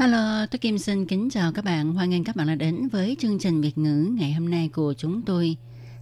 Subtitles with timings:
[0.00, 1.92] Hello, tôi Kim xin kính chào các bạn.
[1.92, 4.94] Hoan nghênh các bạn đã đến với chương trình Việt ngữ ngày hôm nay của
[4.94, 5.56] chúng tôi.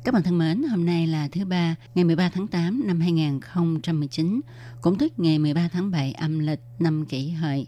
[0.05, 4.41] Các bạn thân mến, hôm nay là thứ ba, ngày 13 tháng 8 năm 2019,
[4.81, 7.67] cũng tức ngày 13 tháng 7 âm lịch năm kỷ hợi.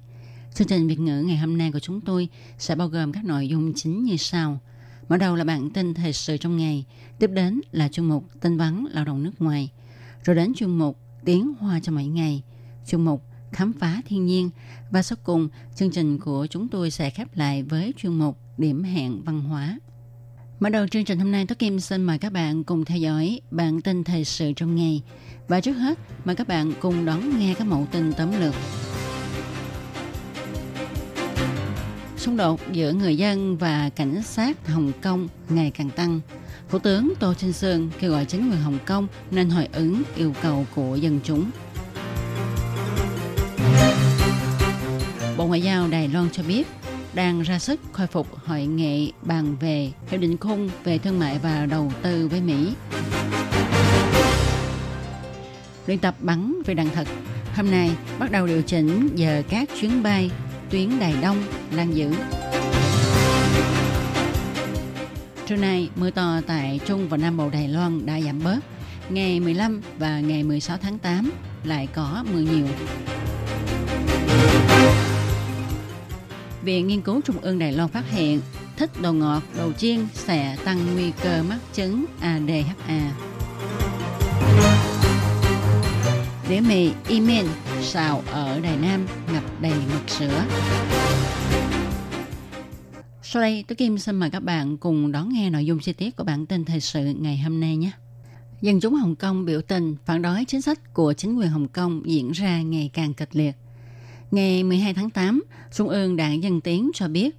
[0.54, 3.48] Chương trình Việt ngữ ngày hôm nay của chúng tôi sẽ bao gồm các nội
[3.48, 4.60] dung chính như sau.
[5.08, 6.84] Mở đầu là bản tin thời sự trong ngày,
[7.18, 9.70] tiếp đến là chuyên mục tin vắn lao động nước ngoài,
[10.24, 12.42] rồi đến chuyên mục tiếng hoa cho mỗi ngày,
[12.86, 14.50] chuyên mục khám phá thiên nhiên
[14.90, 18.82] và sau cùng chương trình của chúng tôi sẽ khép lại với chuyên mục điểm
[18.82, 19.78] hẹn văn hóa.
[20.60, 23.40] Mở đầu chương trình hôm nay, Tố Kim xin mời các bạn cùng theo dõi
[23.50, 25.02] bản tin thời sự trong ngày.
[25.48, 28.54] Và trước hết, mời các bạn cùng đón nghe các mẫu tin tóm lược.
[32.16, 36.20] Xung đột giữa người dân và cảnh sát Hồng Kông ngày càng tăng.
[36.68, 40.34] Thủ tướng Tô Trinh Sương kêu gọi chính quyền Hồng Kông nên hồi ứng yêu
[40.42, 41.50] cầu của dân chúng.
[45.40, 46.66] Bộ Ngoại giao Đài Loan cho biết
[47.14, 51.38] đang ra sức khôi phục hội nghị bàn về hiệp định khung về thương mại
[51.38, 52.72] và đầu tư với Mỹ.
[55.86, 57.08] Luyện tập bắn về đạn thật
[57.54, 60.30] hôm nay bắt đầu điều chỉnh giờ các chuyến bay
[60.70, 61.36] tuyến Đài Đông,
[61.76, 62.12] Lan Dữ.
[65.46, 68.60] Trưa nay, mưa to tại Trung và Nam Bộ Đài Loan đã giảm bớt.
[69.08, 71.30] Ngày 15 và ngày 16 tháng 8
[71.64, 72.66] lại có mưa nhiều.
[76.62, 78.40] Viện Nghiên cứu Trung ương Đài Loan phát hiện
[78.76, 83.12] thích đồ ngọt, đồ chiên sẽ tăng nguy cơ mắc chứng ADHA.
[86.48, 87.46] Đĩa mì Imen
[87.80, 90.44] xào ở Đài Nam ngập đầy mật sữa.
[93.22, 96.16] Sau đây, tôi Kim xin mời các bạn cùng đón nghe nội dung chi tiết
[96.16, 97.90] của bản tin thời sự ngày hôm nay nhé.
[98.60, 102.02] Dân chúng Hồng Kông biểu tình phản đối chính sách của chính quyền Hồng Kông
[102.04, 103.56] diễn ra ngày càng kịch liệt.
[104.30, 105.42] Ngày 12 tháng 8,
[105.72, 107.36] Trung ương Đảng Dân Tiến cho biết,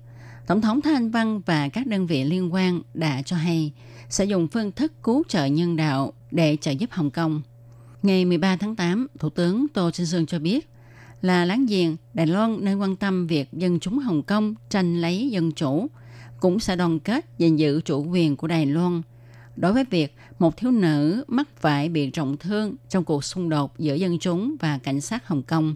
[0.47, 3.71] Tổng thống Thanh Văn và các đơn vị liên quan đã cho hay
[4.09, 7.41] sẽ dùng phương thức cứu trợ nhân đạo để trợ giúp Hồng Kông.
[8.03, 10.69] Ngày 13 tháng 8, Thủ tướng Tô Trinh Sương cho biết
[11.21, 15.29] là láng giềng Đài Loan nên quan tâm việc dân chúng Hồng Kông tranh lấy
[15.29, 15.87] dân chủ,
[16.39, 19.01] cũng sẽ đoàn kết gìn giữ chủ quyền của Đài Loan.
[19.55, 23.79] Đối với việc một thiếu nữ mắc phải bị trọng thương trong cuộc xung đột
[23.79, 25.75] giữa dân chúng và cảnh sát Hồng Kông,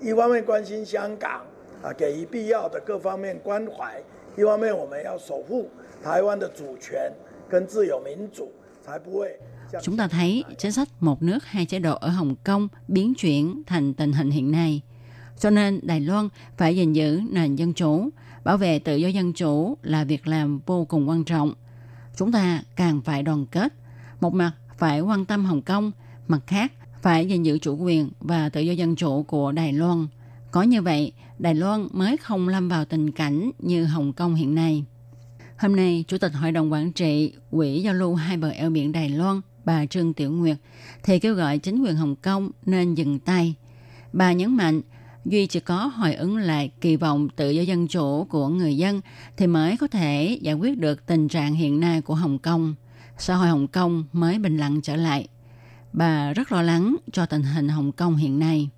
[0.00, 1.38] 一国两制下，原来会变成这个样，所以台湾要守护民主，守护我们好不容易争取有的自由民主是非常非常重要的。
[1.38, 4.00] 我们更要团结一起，一方面关心香港啊，给予必要的各方面关怀；
[4.36, 5.70] 一方面我们要守护
[6.02, 7.12] 台湾的主权
[7.48, 8.50] 跟自由民主，
[8.84, 9.38] 才不会。
[9.82, 13.62] Chúng ta thấy chính sách một nước hai chế độ ở Hồng Kông biến chuyển
[13.66, 14.82] thành tình hình hiện nay.
[15.38, 18.08] Cho nên Đài Loan phải gìn giữ nền dân chủ,
[18.44, 21.54] bảo vệ tự do dân chủ là việc làm vô cùng quan trọng.
[22.16, 23.72] Chúng ta càng phải đoàn kết.
[24.20, 25.92] Một mặt phải quan tâm Hồng Kông,
[26.28, 30.07] mặt khác phải gìn giữ chủ quyền và tự do dân chủ của Đài Loan.
[30.51, 34.55] Có như vậy, Đài Loan mới không lâm vào tình cảnh như Hồng Kông hiện
[34.55, 34.85] nay.
[35.57, 38.91] Hôm nay, Chủ tịch Hội đồng Quản trị Quỹ Giao lưu Hai bờ eo biển
[38.91, 40.57] Đài Loan bà Trương Tiểu Nguyệt
[41.03, 43.55] thì kêu gọi chính quyền Hồng Kông nên dừng tay.
[44.13, 44.81] Bà nhấn mạnh,
[45.25, 49.01] Duy chỉ có hồi ứng lại kỳ vọng tự do dân chủ của người dân
[49.37, 52.75] thì mới có thể giải quyết được tình trạng hiện nay của Hồng Kông.
[53.17, 55.27] Xã hội Hồng Kông mới bình lặng trở lại.
[55.93, 58.69] Bà rất lo lắng cho tình hình Hồng Kông hiện nay.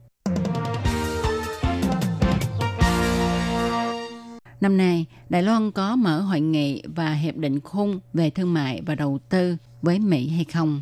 [4.62, 8.81] Năm nay, Đài Loan có mở hội nghị và hiệp định khung về thương mại
[8.86, 10.81] và đầu tư với Mỹ hay không?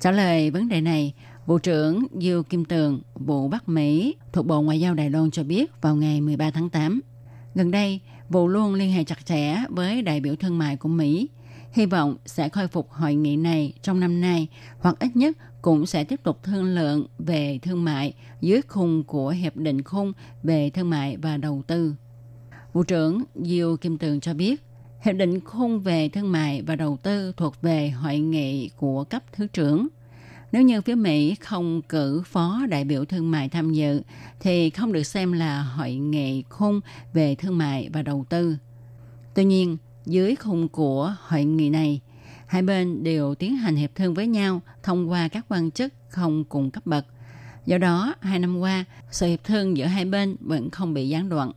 [0.00, 1.14] Trả lời vấn đề này,
[1.46, 5.42] Bộ trưởng Diêu Kim Tường, Bộ Bắc Mỹ thuộc Bộ Ngoại giao Đài Loan cho
[5.42, 7.00] biết vào ngày 13 tháng 8.
[7.54, 11.28] Gần đây, vụ luôn liên hệ chặt chẽ với đại biểu thương mại của Mỹ,
[11.72, 14.48] hy vọng sẽ khôi phục hội nghị này trong năm nay
[14.80, 19.28] hoặc ít nhất cũng sẽ tiếp tục thương lượng về thương mại dưới khung của
[19.28, 20.12] Hiệp định khung
[20.42, 21.94] về thương mại và đầu tư.
[22.72, 24.62] Vụ trưởng Diêu Kim Tường cho biết,
[25.02, 29.22] Hiệp định khung về thương mại và đầu tư thuộc về hội nghị của cấp
[29.32, 29.88] thứ trưởng.
[30.52, 34.02] Nếu như phía Mỹ không cử phó đại biểu thương mại tham dự,
[34.40, 36.80] thì không được xem là hội nghị khung
[37.12, 38.56] về thương mại và đầu tư.
[39.34, 42.00] Tuy nhiên, dưới khung của hội nghị này,
[42.50, 46.44] hai bên đều tiến hành hiệp thương với nhau thông qua các quan chức không
[46.44, 47.06] cùng cấp bậc.
[47.66, 51.28] Do đó, hai năm qua, sự hiệp thương giữa hai bên vẫn không bị gián
[51.28, 51.52] đoạn.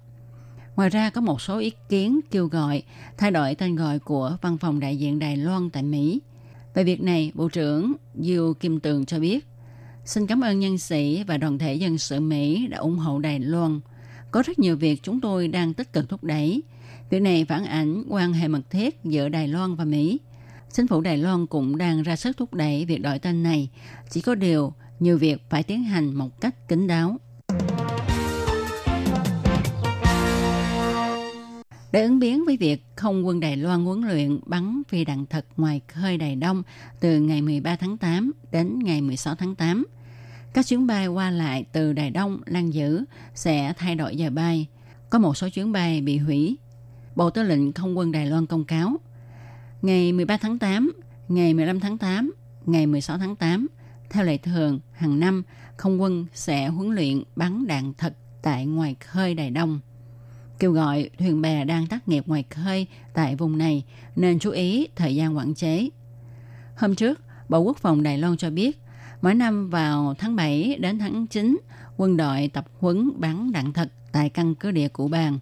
[0.75, 2.83] Ngoài ra có một số ý kiến kêu gọi
[3.17, 6.21] thay đổi tên gọi của văn phòng đại diện Đài Loan tại Mỹ.
[6.73, 9.47] Về việc này, Bộ trưởng Diêu Kim Tường cho biết,
[10.05, 13.39] xin cảm ơn nhân sĩ và đoàn thể dân sự Mỹ đã ủng hộ Đài
[13.39, 13.79] Loan.
[14.31, 16.63] Có rất nhiều việc chúng tôi đang tích cực thúc đẩy.
[17.09, 20.19] Việc này phản ảnh quan hệ mật thiết giữa Đài Loan và Mỹ.
[20.73, 23.69] Chính phủ Đài Loan cũng đang ra sức thúc đẩy việc đổi tên này.
[24.09, 27.17] Chỉ có điều, nhiều việc phải tiến hành một cách kín đáo.
[31.91, 35.45] Để ứng biến với việc không quân Đài Loan huấn luyện bắn phi đạn thật
[35.57, 36.63] ngoài khơi Đài Đông
[36.99, 39.85] từ ngày 13 tháng 8 đến ngày 16 tháng 8,
[40.53, 43.03] các chuyến bay qua lại từ Đài Đông Lan Dữ
[43.35, 44.67] sẽ thay đổi giờ bay.
[45.09, 46.57] Có một số chuyến bay bị hủy.
[47.15, 48.97] Bộ Tư lệnh Không quân Đài Loan công cáo.
[49.83, 50.91] Ngày 13 tháng 8,
[51.27, 52.33] ngày 15 tháng 8,
[52.65, 53.67] ngày 16 tháng 8,
[54.09, 55.43] theo lệ thường, hàng năm,
[55.77, 59.79] không quân sẽ huấn luyện bắn đạn thật tại ngoài khơi Đài Đông
[60.59, 63.83] kêu gọi thuyền bè đang tác nghiệp ngoài khơi tại vùng này
[64.15, 65.89] nên chú ý thời gian quản chế.
[66.77, 68.79] Hôm trước, Bộ Quốc phòng Đài Loan cho biết,
[69.21, 71.57] mỗi năm vào tháng 7 đến tháng 9,
[71.97, 75.39] quân đội tập huấn bắn đạn thật tại căn cứ địa cụ bàn,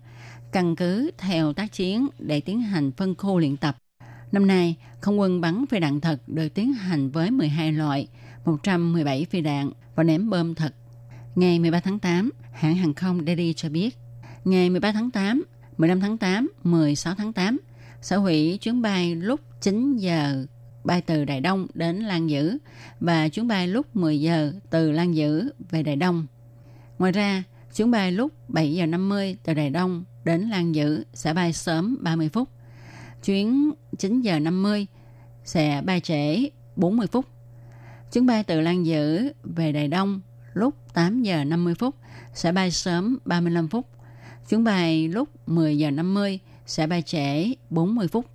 [0.51, 3.77] căn cứ theo tác chiến để tiến hành phân khu luyện tập.
[4.31, 8.07] Năm nay, không quân bắn phi đạn thật được tiến hành với 12 loại,
[8.45, 10.73] 117 phi đạn và ném bom thật.
[11.35, 13.97] Ngày 13 tháng 8, hãng hàng không Delhi cho biết
[14.45, 15.43] ngày 13 tháng 8,
[15.77, 17.57] 15 tháng 8, 16 tháng 8,
[18.01, 20.45] sở hủy chuyến bay lúc 9 giờ
[20.83, 22.57] bay từ Đài Đông đến Lan Dữ
[22.99, 26.27] và chuyến bay lúc 10 giờ từ Lan Dữ về Đài Đông.
[26.99, 27.43] Ngoài ra,
[27.75, 31.97] chuyến bay lúc 7 giờ 50 từ Đài Đông đến Lan Dữ sẽ bay sớm
[32.01, 32.49] 30 phút.
[33.23, 34.87] Chuyến 9 giờ 50
[35.43, 37.25] sẽ bay trễ 40 phút.
[38.11, 40.21] Chuyến bay từ Lan Dữ về Đài Đông
[40.53, 41.95] lúc 8 giờ 50 phút
[42.33, 43.87] sẽ bay sớm 35 phút.
[44.49, 48.25] Chuyến bay lúc 10 giờ 50 sẽ bay trễ 40 phút.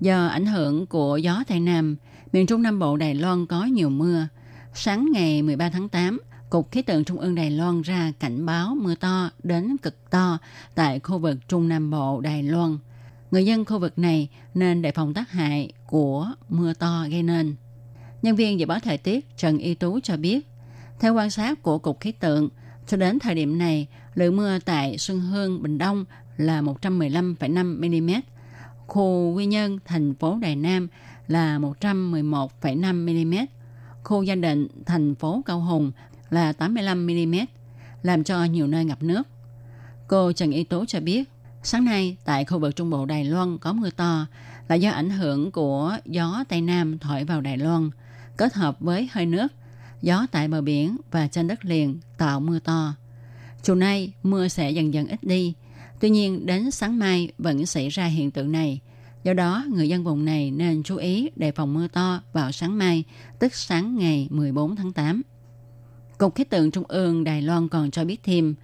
[0.00, 1.96] Do ảnh hưởng của gió Tây Nam,
[2.32, 4.28] miền Trung Nam Bộ Đài Loan có nhiều mưa.
[4.74, 6.20] Sáng ngày 13 tháng 8,
[6.54, 10.38] Cục Khí tượng Trung ương Đài Loan ra cảnh báo mưa to đến cực to
[10.74, 12.78] tại khu vực Trung Nam Bộ Đài Loan.
[13.30, 17.54] Người dân khu vực này nên đề phòng tác hại của mưa to gây nên.
[18.22, 20.46] Nhân viên dự báo thời tiết Trần Y Tú cho biết,
[21.00, 22.48] theo quan sát của Cục Khí tượng,
[22.86, 26.04] cho đến thời điểm này, lượng mưa tại Xuân Hương, Bình Đông
[26.36, 28.10] là 115,5 mm,
[28.86, 30.88] khu Quy Nhơn, thành phố Đài Nam
[31.28, 33.34] là 111,5 mm,
[34.04, 35.92] khu Gia Định, thành phố Cao Hùng
[36.34, 37.34] là 85 mm,
[38.02, 39.22] làm cho nhiều nơi ngập nước.
[40.08, 41.30] Cô Trần Y Tố cho biết,
[41.62, 44.26] sáng nay tại khu vực Trung Bộ Đài Loan có mưa to
[44.68, 47.90] là do ảnh hưởng của gió Tây Nam thổi vào Đài Loan,
[48.36, 49.48] kết hợp với hơi nước–
[50.04, 52.94] gió tại bờ biển và trên đất liền tạo mưa to.
[53.62, 55.54] Chiều nay, mưa sẽ dần dần ít đi.
[56.00, 58.80] Tuy nhiên, đến sáng mai vẫn xảy ra hiện tượng này.
[59.24, 62.78] Do đó, người dân vùng này nên chú ý đề phòng mưa to vào sáng
[62.78, 63.04] mai,
[63.38, 65.22] tức sáng ngày 14 tháng 8.
[66.18, 68.54] Cục khí tượng Trung ương Đài Loan còn cho biết thêm,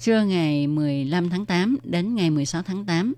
[0.00, 3.14] trưa ngày 15 tháng 8 đến ngày 16 tháng 8,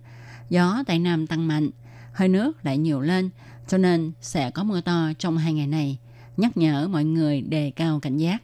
[0.50, 1.70] gió Tây Nam tăng mạnh,
[2.12, 3.30] hơi nước lại nhiều lên,
[3.68, 5.98] cho nên sẽ có mưa to trong hai ngày này
[6.36, 8.42] nhắc nhở mọi người đề cao cảnh giác.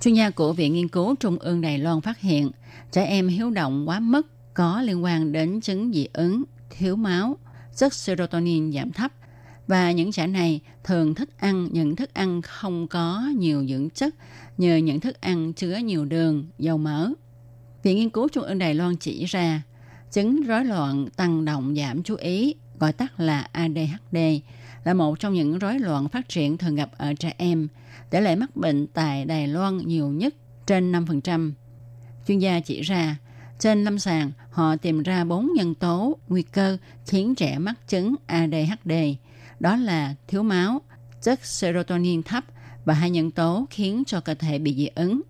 [0.00, 2.50] Chuyên gia của Viện Nghiên cứu Trung ương Đài Loan phát hiện
[2.92, 7.36] trẻ em hiếu động quá mức có liên quan đến chứng dị ứng, thiếu máu,
[7.76, 9.12] chất serotonin giảm thấp
[9.66, 14.14] và những trẻ này thường thích ăn những thức ăn không có nhiều dưỡng chất
[14.58, 17.10] nhờ những thức ăn chứa nhiều đường, dầu mỡ.
[17.82, 19.62] Viện Nghiên cứu Trung ương Đài Loan chỉ ra
[20.12, 24.16] chứng rối loạn tăng động giảm chú ý gọi tắt là ADHD,
[24.84, 27.68] là một trong những rối loạn phát triển thường gặp ở trẻ em.
[28.10, 30.34] Tỷ lệ mắc bệnh tại Đài Loan nhiều nhất
[30.66, 31.52] trên 5%.
[32.26, 33.16] Chuyên gia chỉ ra,
[33.58, 38.14] trên lâm sàng, họ tìm ra bốn nhân tố nguy cơ khiến trẻ mắc chứng
[38.26, 38.92] ADHD.
[39.60, 40.80] Đó là thiếu máu,
[41.22, 42.44] chất serotonin thấp
[42.84, 45.22] và hai nhân tố khiến cho cơ thể bị dị ứng.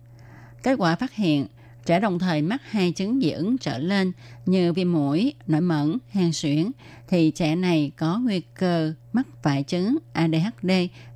[0.63, 1.47] Kết quả phát hiện
[1.87, 4.11] Trẻ đồng thời mắc hai chứng dị ứng trở lên
[4.45, 6.71] như viêm mũi, nổi mẩn, hen suyễn
[7.07, 10.71] thì trẻ này có nguy cơ mắc phải chứng ADHD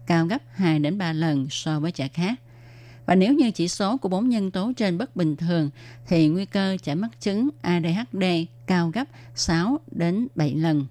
[0.07, 2.39] cao gấp 2 đến 3 lần so với trẻ khác.
[3.05, 5.69] Và nếu như chỉ số của bốn nhân tố trên bất bình thường
[6.07, 8.23] thì nguy cơ trẻ mắc chứng ADHD
[8.67, 10.85] cao gấp 6 đến 7 lần.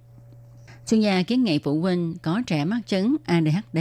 [0.90, 3.78] Chuyên gia kiến nghị phụ huynh có trẻ mắc chứng ADHD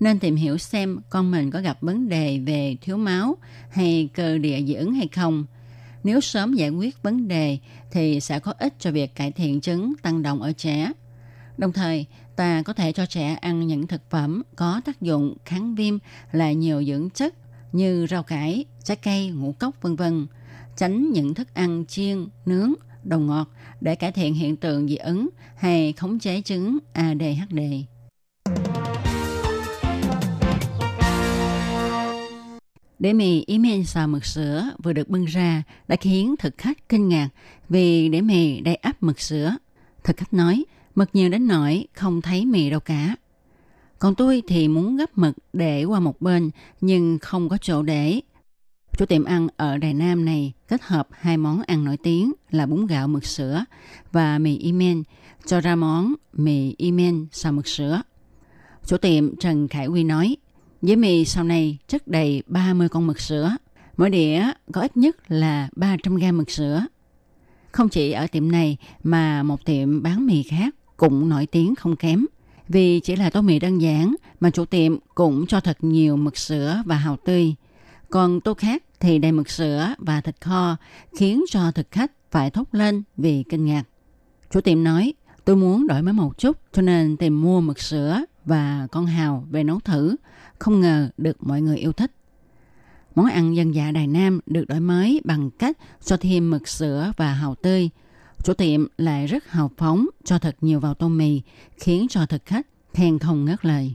[0.00, 3.36] nên tìm hiểu xem con mình có gặp vấn đề về thiếu máu
[3.70, 5.46] hay cơ địa dị ứng hay không.
[6.04, 7.58] Nếu sớm giải quyết vấn đề
[7.90, 10.92] thì sẽ có ích cho việc cải thiện chứng tăng động ở trẻ.
[11.58, 12.06] Đồng thời,
[12.36, 15.98] ta có thể cho trẻ ăn những thực phẩm có tác dụng kháng viêm
[16.32, 17.34] là nhiều dưỡng chất
[17.72, 20.26] như rau cải, trái cây, ngũ cốc vân vân,
[20.76, 22.72] tránh những thức ăn chiên, nướng,
[23.04, 23.48] đồ ngọt
[23.80, 27.58] để cải thiện hiện tượng dị ứng hay khống chế chứng ADHD.
[32.98, 37.08] Đĩa mì imen xào mực sữa vừa được bưng ra đã khiến thực khách kinh
[37.08, 37.28] ngạc
[37.68, 39.56] vì đĩa mì đầy ắp mực sữa.
[40.04, 43.16] Thực khách nói, mực nhiều đến nỗi không thấy mì đâu cả.
[43.98, 48.20] Còn tôi thì muốn gấp mực để qua một bên nhưng không có chỗ để.
[48.96, 52.66] Chủ tiệm ăn ở Đài Nam này kết hợp hai món ăn nổi tiếng là
[52.66, 53.64] bún gạo mực sữa
[54.12, 55.02] và mì imen
[55.46, 58.02] cho ra món mì imen xào mực sữa.
[58.86, 60.36] Chủ tiệm Trần Khải Huy nói,
[60.82, 63.56] với mì sau này chất đầy 30 con mực sữa.
[63.96, 66.86] Mỗi đĩa có ít nhất là 300 gram mực sữa.
[67.72, 71.96] Không chỉ ở tiệm này mà một tiệm bán mì khác cũng nổi tiếng không
[71.96, 72.26] kém.
[72.68, 76.36] Vì chỉ là tô mì đơn giản mà chủ tiệm cũng cho thật nhiều mực
[76.36, 77.54] sữa và hào tươi.
[78.12, 80.76] Còn tô khác thì đầy mực sữa và thịt kho
[81.16, 83.84] khiến cho thực khách phải thốt lên vì kinh ngạc.
[84.50, 85.14] Chủ tiệm nói,
[85.44, 89.46] tôi muốn đổi mới một chút cho nên tìm mua mực sữa và con hào
[89.50, 90.16] về nấu thử.
[90.58, 92.12] Không ngờ được mọi người yêu thích.
[93.14, 97.12] Món ăn dân dạ Đài Nam được đổi mới bằng cách cho thêm mực sữa
[97.16, 97.90] và hào tươi.
[98.44, 101.42] Chủ tiệm lại rất hào phóng cho thật nhiều vào tô mì,
[101.76, 103.94] khiến cho thực khách khen không ngớt lời.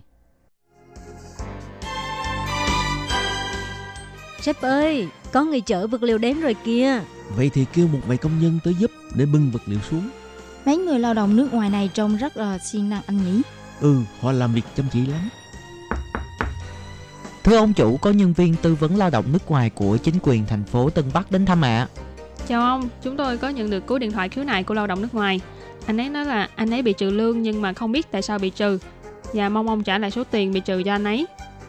[4.42, 7.02] Sếp ơi, có người chở vật liệu đến rồi kìa.
[7.36, 10.10] Vậy thì kêu một vài công nhân tới giúp để bưng vật liệu xuống.
[10.66, 13.42] Mấy người lao động nước ngoài này trông rất là siêng năng anh nhỉ?
[13.82, 15.30] Ừ, họ làm việc chăm chỉ lắm.
[17.44, 20.46] Thưa ông chủ, có nhân viên tư vấn lao động nước ngoài của chính quyền
[20.46, 21.78] thành phố Tân Bắc đến thăm ạ.
[21.78, 21.88] À.
[22.48, 25.02] Chào ông, chúng tôi có nhận được cú điện thoại khiếu nại của lao động
[25.02, 25.42] nước ngoài.
[25.86, 28.40] Anh ấy nói là anh ấy bị trừ lương nhưng mà không biết tại sao
[28.40, 28.80] bị trừ
[29.34, 31.26] và mong ông trả lại số tiền bị trừ cho anh ấy.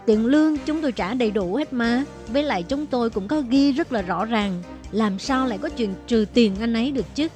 [0.09, 2.05] Tiền lương chúng tôi trả đầy đủ hết mà.
[2.29, 4.63] Với lại chúng tôi cũng có ghi rất là rõ ràng.
[4.93, 7.29] Làm sao lại có chuyện trừ tiền anh ấy được chứ?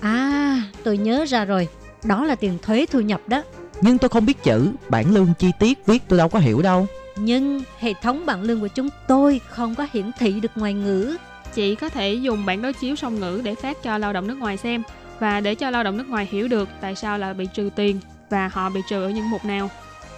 [0.00, 1.68] À, tôi nhớ ra rồi.
[2.04, 3.42] Đó là tiền thuế thu nhập đó.
[3.80, 6.86] Nhưng tôi không biết chữ, bản lương chi tiết viết tôi đâu có hiểu đâu.
[7.16, 11.16] Nhưng hệ thống bảng lương của chúng tôi không có hiển thị được ngoài ngữ.
[11.54, 14.38] Chị có thể dùng bản đối chiếu song ngữ để phát cho lao động nước
[14.38, 14.82] ngoài xem
[15.18, 18.00] và để cho lao động nước ngoài hiểu được tại sao là bị trừ tiền
[18.30, 19.70] và họ bị trừ ở những mục nào.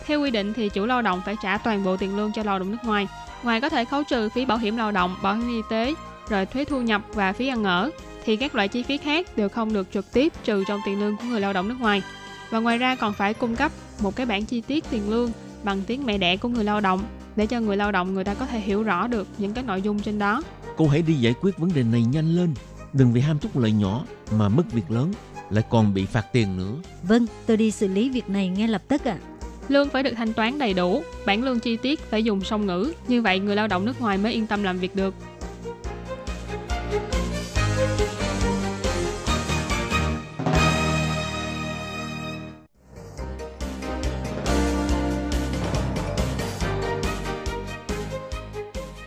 [0.06, 2.58] Theo quy định thì chủ lao động phải trả toàn bộ tiền lương cho lao
[2.58, 3.08] động nước ngoài.
[3.42, 5.94] Ngoài có thể khấu trừ phí bảo hiểm lao động, bảo hiểm y tế,
[6.28, 7.90] rồi thuế thu nhập và phí ăn ở,
[8.24, 11.16] thì các loại chi phí khác đều không được trực tiếp trừ trong tiền lương
[11.16, 12.02] của người lao động nước ngoài.
[12.50, 15.32] Và ngoài ra còn phải cung cấp một cái bản chi tiết tiền lương
[15.62, 17.00] bằng tiếng mẹ đẻ của người lao động
[17.36, 19.82] để cho người lao động người ta có thể hiểu rõ được những cái nội
[19.82, 20.42] dung trên đó.
[20.76, 22.54] Cô hãy đi giải quyết vấn đề này nhanh lên.
[22.92, 24.04] Đừng vì ham chút lợi nhỏ
[24.38, 25.12] mà mất việc lớn,
[25.50, 26.74] lại còn bị phạt tiền nữa.
[27.02, 29.18] Vâng, tôi đi xử lý việc này ngay lập tức ạ.
[29.22, 29.33] À.
[29.68, 32.92] Lương phải được thanh toán đầy đủ, bản lương chi tiết phải dùng song ngữ,
[33.08, 35.14] như vậy người lao động nước ngoài mới yên tâm làm việc được.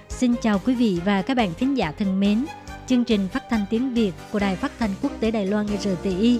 [0.09, 2.45] Xin chào quý vị và các bạn thính giả thân mến.
[2.87, 6.39] Chương trình phát thanh tiếng Việt của Đài Phát thanh Quốc tế Đài Loan RTI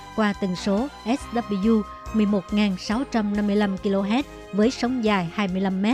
[0.15, 1.81] qua tần số SW
[2.13, 5.85] 11.655 kHz với sóng dài 25 m.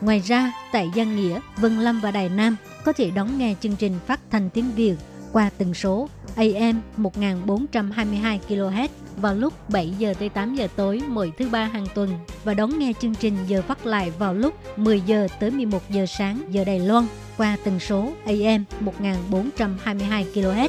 [0.00, 3.76] Ngoài ra, tại Giang Nghĩa, Vân Lâm và Đài Nam có thể đón nghe chương
[3.76, 4.96] trình phát thanh tiếng Việt
[5.32, 11.32] qua tần số AM 1422 kHz vào lúc 7 giờ tới 8 giờ tối mỗi
[11.38, 12.10] thứ ba hàng tuần
[12.44, 16.06] và đón nghe chương trình giờ phát lại vào lúc 10 giờ tới 11 giờ
[16.06, 17.04] sáng giờ Đài Loan
[17.36, 20.68] qua tần số AM 1422 kHz.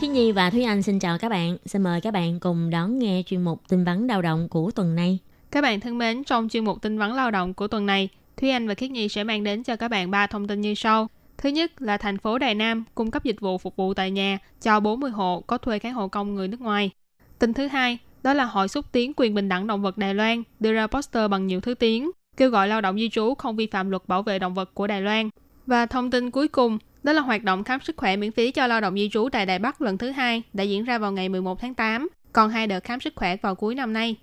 [0.00, 1.56] Khi Nhi và Thúy Anh xin chào các bạn.
[1.66, 4.94] Xin mời các bạn cùng đón nghe chuyên mục tin vắn lao động của tuần
[4.94, 5.18] này.
[5.50, 8.50] Các bạn thân mến, trong chuyên mục tin vắn lao động của tuần này, Thúy
[8.50, 11.08] Anh và Khiết Nhi sẽ mang đến cho các bạn ba thông tin như sau.
[11.38, 14.38] Thứ nhất là thành phố Đài Nam cung cấp dịch vụ phục vụ tại nhà
[14.62, 16.90] cho 40 hộ có thuê các hộ công người nước ngoài.
[17.38, 20.42] Tin thứ hai, đó là Hội xúc tiến quyền bình đẳng động vật Đài Loan
[20.60, 23.66] đưa ra poster bằng nhiều thứ tiếng, kêu gọi lao động di trú không vi
[23.66, 25.30] phạm luật bảo vệ động vật của Đài Loan.
[25.66, 26.78] Và thông tin cuối cùng,
[27.08, 29.46] đó là hoạt động khám sức khỏe miễn phí cho lao động di trú tại
[29.46, 32.66] Đài Bắc lần thứ hai đã diễn ra vào ngày 11 tháng 8, còn hai
[32.66, 34.16] đợt khám sức khỏe vào cuối năm nay.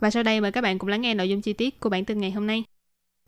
[0.00, 2.04] Và sau đây mời các bạn cùng lắng nghe nội dung chi tiết của bản
[2.04, 2.64] tin ngày hôm nay.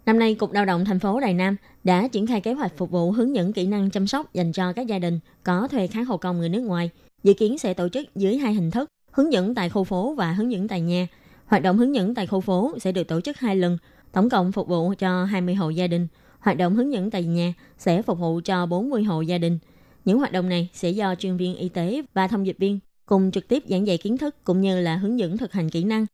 [0.06, 2.90] Năm nay, Cục Lao động thành phố Đài Nam đã triển khai kế hoạch phục
[2.90, 6.04] vụ hướng dẫn kỹ năng chăm sóc dành cho các gia đình có thuê kháng
[6.04, 6.90] hộ công người nước ngoài.
[7.22, 10.32] Dự kiến sẽ tổ chức dưới hai hình thức, hướng dẫn tại khu phố và
[10.32, 11.06] hướng dẫn tại nhà.
[11.46, 13.78] Hoạt động hướng dẫn tại khu phố sẽ được tổ chức hai lần,
[14.12, 16.08] tổng cộng phục vụ cho 20 hộ gia đình.
[16.46, 19.58] Hoạt động hướng dẫn tại nhà sẽ phục vụ cho 40 hộ gia đình.
[20.04, 23.30] Những hoạt động này sẽ do chuyên viên y tế và thông dịch viên cùng
[23.30, 26.06] trực tiếp giảng dạy kiến thức cũng như là hướng dẫn thực hành kỹ năng.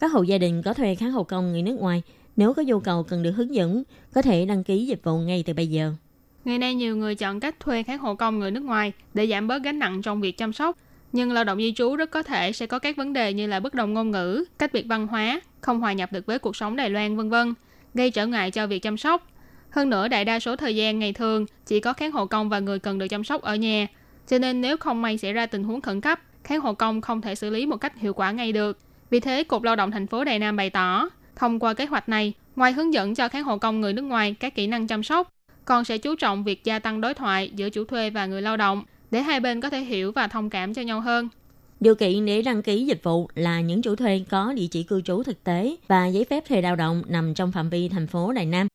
[0.00, 2.02] Các hộ gia đình có thuê kháng hộ công người nước ngoài
[2.36, 3.82] nếu có nhu cầu cần được hướng dẫn,
[4.14, 5.92] có thể đăng ký dịch vụ ngay từ bây giờ.
[6.44, 9.48] Ngày nay nhiều người chọn cách thuê kháng hộ công người nước ngoài để giảm
[9.48, 10.78] bớt gánh nặng trong việc chăm sóc.
[11.12, 13.60] Nhưng lao động di trú rất có thể sẽ có các vấn đề như là
[13.60, 16.76] bất đồng ngôn ngữ, cách biệt văn hóa, không hòa nhập được với cuộc sống
[16.76, 17.54] Đài Loan vân vân,
[17.94, 19.26] gây trở ngại cho việc chăm sóc.
[19.70, 22.58] Hơn nữa, đại đa số thời gian ngày thường chỉ có kháng hộ công và
[22.58, 23.86] người cần được chăm sóc ở nhà.
[24.28, 27.20] Cho nên nếu không may xảy ra tình huống khẩn cấp, kháng hộ công không
[27.20, 28.78] thể xử lý một cách hiệu quả ngay được.
[29.10, 32.08] Vì thế, Cục Lao động thành phố Đài Nam bày tỏ, thông qua kế hoạch
[32.08, 35.02] này, ngoài hướng dẫn cho kháng hộ công người nước ngoài các kỹ năng chăm
[35.02, 35.28] sóc,
[35.64, 38.56] còn sẽ chú trọng việc gia tăng đối thoại giữa chủ thuê và người lao
[38.56, 41.28] động để hai bên có thể hiểu và thông cảm cho nhau hơn.
[41.80, 45.00] Điều kiện để đăng ký dịch vụ là những chủ thuê có địa chỉ cư
[45.00, 48.32] trú thực tế và giấy phép thuê lao động nằm trong phạm vi thành phố
[48.32, 48.68] Đài Nam.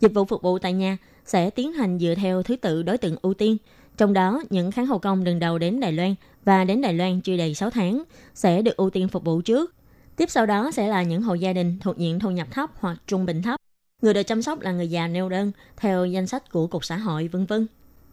[0.00, 3.16] Dịch vụ phục vụ tại nhà sẽ tiến hành dựa theo thứ tự đối tượng
[3.22, 3.56] ưu tiên.
[3.96, 7.20] Trong đó, những kháng hộ công lần đầu đến Đài Loan và đến Đài Loan
[7.20, 8.02] chưa đầy 6 tháng
[8.34, 9.74] sẽ được ưu tiên phục vụ trước.
[10.16, 12.96] Tiếp sau đó sẽ là những hộ gia đình thuộc diện thu nhập thấp hoặc
[13.06, 13.60] trung bình thấp.
[14.02, 16.96] Người được chăm sóc là người già neo đơn theo danh sách của Cục xã
[16.96, 17.66] hội vân vân.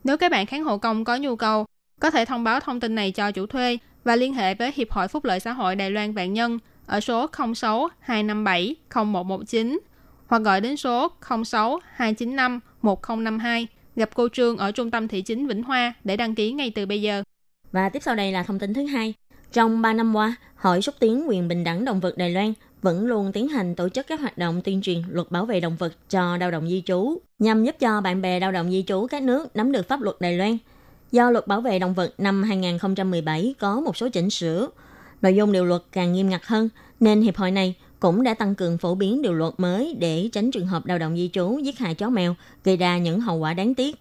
[0.04, 1.65] Nếu các bạn kháng hộ công có nhu cầu,
[2.00, 4.91] có thể thông báo thông tin này cho chủ thuê và liên hệ với Hiệp
[4.91, 9.80] hội Phúc lợi xã hội Đài Loan Vạn Nhân ở số 06 257 0119
[10.28, 11.12] hoặc gọi đến số
[11.46, 16.36] 06 295 1052 gặp cô Trương ở trung tâm thị chính Vĩnh Hoa để đăng
[16.36, 17.24] ký ngay từ bây giờ.
[17.72, 19.14] Và tiếp sau đây là thông tin thứ hai.
[19.54, 23.06] Trong 3 năm qua, Hội xúc tiến quyền bình đẳng động vật Đài Loan vẫn
[23.06, 25.94] luôn tiến hành tổ chức các hoạt động tuyên truyền luật bảo vệ động vật
[26.10, 29.24] cho lao động di trú, nhằm giúp cho bạn bè lao động di trú các
[29.24, 30.58] nước nắm được pháp luật Đài Loan.
[31.12, 34.70] Do luật bảo vệ động vật năm 2017 có một số chỉnh sửa,
[35.22, 38.56] nội dung điều luật càng nghiêm ngặt hơn, nên hiệp hội này cũng đã tăng
[38.56, 41.78] cường phổ biến điều luật mới để tránh trường hợp lao động di trú giết
[41.78, 43.96] hại chó mèo, gây ra những hậu quả đáng tiếc.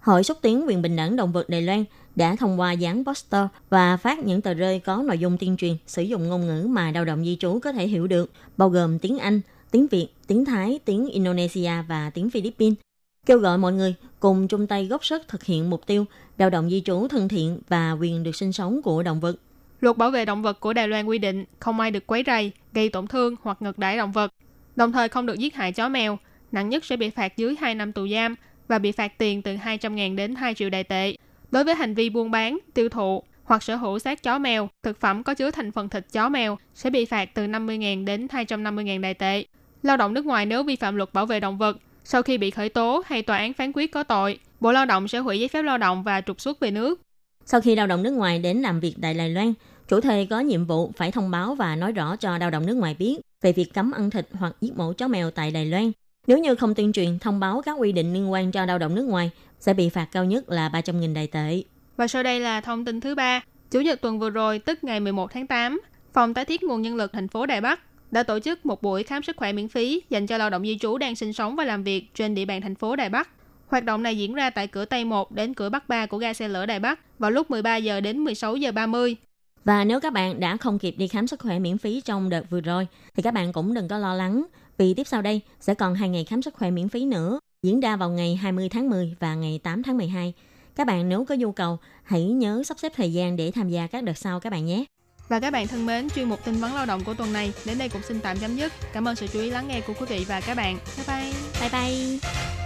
[0.00, 1.84] Hội xúc tiến quyền bình đẳng động vật Đài Loan
[2.16, 5.76] đã thông qua dán poster và phát những tờ rơi có nội dung tuyên truyền
[5.86, 8.98] sử dụng ngôn ngữ mà lao động di trú có thể hiểu được, bao gồm
[8.98, 12.78] tiếng Anh, tiếng Việt, tiếng Thái, tiếng Indonesia và tiếng Philippines.
[13.26, 16.04] Kêu gọi mọi người cùng chung tay góp sức thực hiện mục tiêu
[16.38, 19.36] lao động di trú thân thiện và quyền được sinh sống của động vật.
[19.80, 22.52] Luật bảo vệ động vật của Đài Loan quy định không ai được quấy rầy,
[22.72, 24.32] gây tổn thương hoặc ngược đãi động vật,
[24.76, 26.18] đồng thời không được giết hại chó mèo,
[26.52, 28.34] nặng nhất sẽ bị phạt dưới 2 năm tù giam
[28.68, 31.16] và bị phạt tiền từ 200.000 đến 2 triệu đài tệ.
[31.50, 35.00] Đối với hành vi buôn bán, tiêu thụ hoặc sở hữu xác chó mèo, thực
[35.00, 39.00] phẩm có chứa thành phần thịt chó mèo sẽ bị phạt từ 50.000 đến 250.000
[39.00, 39.44] đài tệ.
[39.82, 42.50] Lao động nước ngoài nếu vi phạm luật bảo vệ động vật, sau khi bị
[42.50, 45.48] khởi tố hay tòa án phán quyết có tội, Bộ Lao động sẽ hủy giấy
[45.48, 47.00] phép lao động và trục xuất về nước.
[47.46, 49.52] Sau khi lao động nước ngoài đến làm việc tại Đài Loan,
[49.88, 52.74] chủ thuê có nhiệm vụ phải thông báo và nói rõ cho lao động nước
[52.74, 55.92] ngoài biết về việc cấm ăn thịt hoặc giết mổ chó mèo tại Đài Loan.
[56.26, 58.94] Nếu như không tuyên truyền thông báo các quy định liên quan cho lao động
[58.94, 59.30] nước ngoài,
[59.60, 61.62] sẽ bị phạt cao nhất là 300.000 đài tệ.
[61.96, 63.40] Và sau đây là thông tin thứ ba.
[63.70, 65.80] Chủ nhật tuần vừa rồi, tức ngày 11 tháng 8,
[66.12, 67.80] Phòng tái thiết nguồn nhân lực thành phố Đài Bắc
[68.10, 70.78] đã tổ chức một buổi khám sức khỏe miễn phí dành cho lao động di
[70.78, 73.28] trú đang sinh sống và làm việc trên địa bàn thành phố Đài Bắc.
[73.66, 76.32] Hoạt động này diễn ra tại cửa Tây 1 đến cửa Bắc 3 của ga
[76.32, 79.16] xe lửa Đài Bắc vào lúc 13 giờ đến 16 giờ 30.
[79.64, 82.50] Và nếu các bạn đã không kịp đi khám sức khỏe miễn phí trong đợt
[82.50, 84.44] vừa rồi, thì các bạn cũng đừng có lo lắng,
[84.78, 87.80] vì tiếp sau đây sẽ còn hai ngày khám sức khỏe miễn phí nữa, diễn
[87.80, 90.32] ra vào ngày 20 tháng 10 và ngày 8 tháng 12.
[90.76, 93.86] Các bạn nếu có nhu cầu, hãy nhớ sắp xếp thời gian để tham gia
[93.86, 94.84] các đợt sau các bạn nhé.
[95.28, 97.78] Và các bạn thân mến, chuyên mục tin vấn lao động của tuần này đến
[97.78, 98.72] đây cũng xin tạm chấm dứt.
[98.92, 100.78] Cảm ơn sự chú ý lắng nghe của quý vị và các bạn.
[100.96, 101.32] Bye bye.
[101.60, 102.65] Bye bye.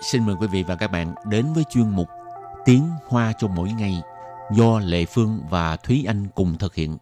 [0.00, 2.08] Xin mời quý vị và các bạn đến với chuyên mục
[2.64, 4.02] Tiếng Hoa cho mỗi ngày
[4.56, 6.96] do Lệ Phương và Thúy Anh cùng thực hiện.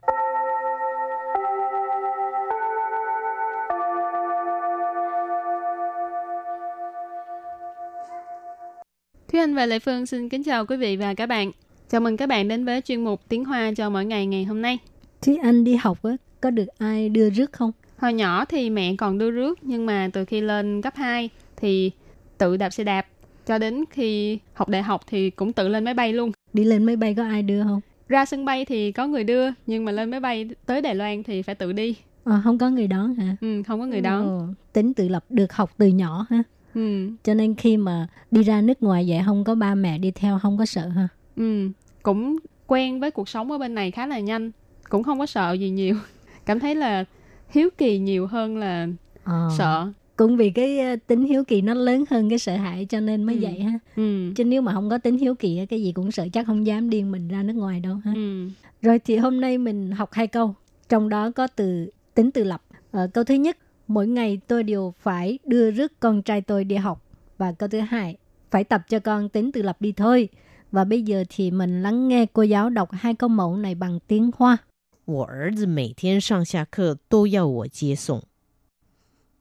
[9.32, 11.50] Thúy Anh và Lệ Phương xin kính chào quý vị và các bạn.
[11.88, 14.62] Chào mừng các bạn đến với chuyên mục Tiếng Hoa cho mỗi ngày ngày hôm
[14.62, 14.78] nay.
[15.22, 17.72] Thúy Anh đi học á, có được ai đưa rước không?
[17.98, 21.90] Hồi nhỏ thì mẹ còn đưa rước, nhưng mà từ khi lên cấp 2 thì
[22.38, 23.06] tự đạp xe đạp.
[23.46, 26.32] Cho đến khi học đại học thì cũng tự lên máy bay luôn.
[26.52, 27.80] Đi lên máy bay có ai đưa không?
[28.08, 31.22] Ra sân bay thì có người đưa, nhưng mà lên máy bay tới Đài Loan
[31.22, 31.96] thì phải tự đi.
[32.24, 33.36] À, không có người đón hả?
[33.40, 34.26] Ừ, không có người đón.
[34.26, 36.42] Ồ, tính tự lập được học từ nhỏ ha.
[36.74, 37.10] Ừ.
[37.24, 40.38] Cho nên khi mà đi ra nước ngoài vậy không có ba mẹ đi theo
[40.42, 41.08] không có sợ ha.
[41.36, 41.68] Ừ,
[42.02, 44.50] cũng quen với cuộc sống ở bên này khá là nhanh,
[44.88, 45.96] cũng không có sợ gì nhiều.
[46.46, 47.04] Cảm thấy là
[47.50, 48.86] hiếu kỳ nhiều hơn là
[49.24, 49.48] Ờ.
[49.58, 52.99] sợ Cũng vì cái ờ, tính hiếu kỳ nó lớn hơn cái sợ hãi cho
[52.99, 53.41] nên mới Ừ.
[53.41, 53.79] vậy ha.
[53.95, 54.31] Ừ.
[54.35, 56.65] Chứ nếu mà không có tính hiếu kỳ á, cái gì cũng sợ chắc không
[56.67, 58.11] dám điên mình ra nước ngoài đâu ha.
[58.15, 58.49] Ừ.
[58.81, 60.55] Rồi thì hôm nay mình học hai câu,
[60.89, 62.61] trong đó có từ tính tự lập.
[62.91, 66.75] Ờ, câu thứ nhất, mỗi ngày tôi đều phải đưa rước con trai tôi đi
[66.75, 67.05] học.
[67.37, 68.17] Và câu thứ hai,
[68.51, 70.29] phải tập cho con tính tự lập đi thôi.
[70.71, 73.99] Và bây giờ thì mình lắng nghe cô giáo đọc hai câu mẫu này bằng
[74.07, 74.57] tiếng Hoa.
[75.05, 78.21] 我儿子每天上下课都要我接送，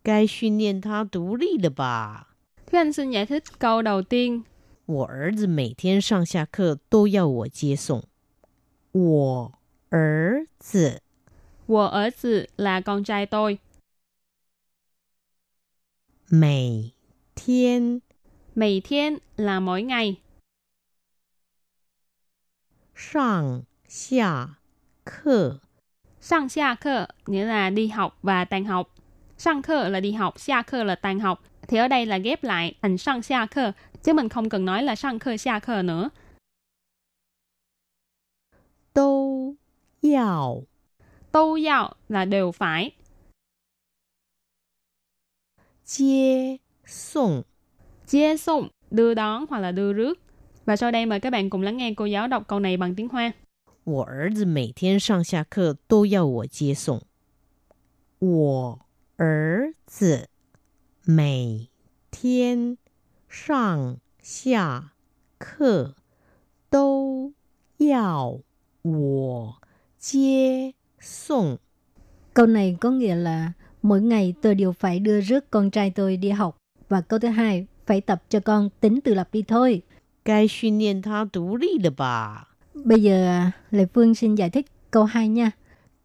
[0.02, 2.28] 该训练他独立了吧？
[2.66, 4.44] Thúy Anh xin giải thích câu đầu tiên.
[4.86, 8.04] 我儿子每天上下课都要我接送。
[8.92, 9.52] 我
[9.90, 11.02] 儿子
[11.66, 13.58] Wo ở tử là con trai tôi.
[16.30, 16.92] 每
[17.34, 18.00] 天
[18.54, 20.16] Mày thiên là mỗi ngày.
[22.94, 24.58] 上下
[25.04, 25.60] 课
[26.20, 28.91] Sang xa khơ nghĩa là đi học và tan học.
[29.36, 31.42] Sang khơ là đi học, xa khơ là tan học.
[31.68, 33.72] Thì ở đây là ghép lại thành sang xa khơ.
[34.02, 36.10] Chứ mình không cần nói là sang khơ xa khơ nữa.
[38.92, 39.56] 都
[40.00, 40.64] 要
[41.30, 42.92] Tô yào là đều phải.
[45.84, 47.44] 接送。
[48.06, 50.18] Chia sung, đưa đón hoặc là đưa rước.
[50.64, 52.94] Và sau đây mời các bạn cùng lắng nghe cô giáo đọc câu này bằng
[52.94, 53.32] tiếng Hoa.
[53.84, 57.02] 我儿子每天上下课都要我接送。
[58.18, 58.78] 我
[59.16, 60.28] 儿子
[61.04, 61.68] 每
[62.10, 62.76] 天
[63.28, 64.92] 上下
[65.38, 65.94] 课
[66.70, 67.32] 都
[67.78, 68.40] 要
[68.82, 69.60] 我
[69.98, 71.58] 接送。
[72.34, 76.16] Câu này có nghĩa là mỗi ngày tôi đều phải đưa rước con trai tôi
[76.16, 76.56] đi học.
[76.88, 79.82] Và câu thứ hai, phải tập cho con tính tự lập đi thôi.
[80.24, 82.48] 该训练他独立了吧？
[82.74, 85.50] Bây giờ à, Lê Phương xin giải thích câu 2 nha.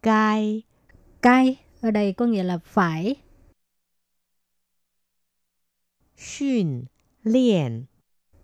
[0.02, 0.62] 该
[1.22, 3.15] Cai ở đây có nghĩa là phải.
[6.17, 6.85] Xuyên
[7.23, 7.85] luyện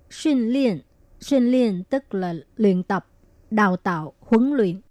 [0.10, 0.82] Xuyên luyện
[1.20, 3.08] Xuyên luyện tức là luyện tập,
[3.52, 4.82] đào tạo, huấn luyện.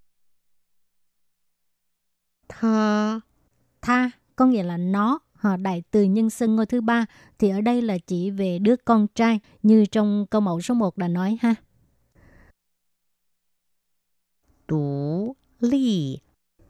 [2.47, 3.19] Tha
[3.81, 7.05] Tha có nghĩa là nó họ đại từ nhân xưng ngôi thứ ba
[7.39, 10.97] thì ở đây là chỉ về đứa con trai như trong câu mẫu số 1
[10.97, 11.55] đã nói ha.
[14.67, 16.17] Tú ly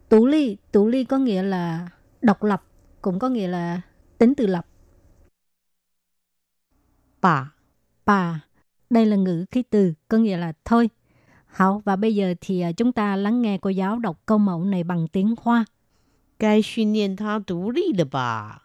[0.09, 1.89] Tú ly, tú ly có nghĩa là
[2.21, 2.63] độc lập,
[3.01, 3.81] cũng có nghĩa là
[4.17, 4.67] tính tự lập.
[7.21, 7.53] Bà,
[8.05, 8.45] bà,
[8.89, 10.89] đây là ngữ khí từ, có nghĩa là thôi.
[11.45, 14.63] Hảo, và bây giờ thì à, chúng ta lắng nghe cô giáo đọc câu mẫu
[14.63, 15.65] này bằng tiếng Hoa.
[16.39, 18.61] Gai xuyên niên ta tú ly là bà.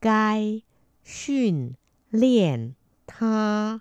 [0.00, 0.62] Gai
[1.04, 1.72] xuyên
[2.10, 2.72] liền
[3.06, 3.78] ta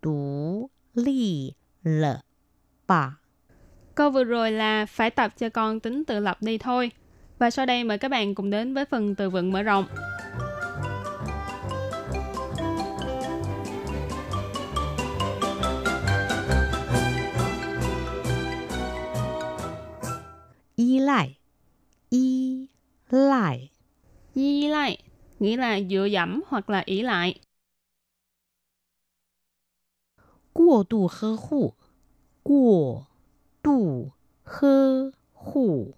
[0.00, 2.22] tú ly là
[2.86, 3.18] bà.
[3.94, 6.90] Câu vừa rồi là phải tập cho con tính tự lập đi thôi.
[7.38, 9.86] Và sau đây mời các bạn cùng đến với phần từ vựng mở rộng.
[20.76, 21.36] Y lại
[22.10, 22.66] Y
[23.10, 23.70] lại
[24.34, 24.98] Y lại
[25.38, 27.40] nghĩa là dựa dẫm hoặc là ý lại.
[30.52, 31.72] Quá độ hơ hụ
[32.42, 33.13] Quá
[33.63, 34.11] 度
[34.43, 35.95] 呵护，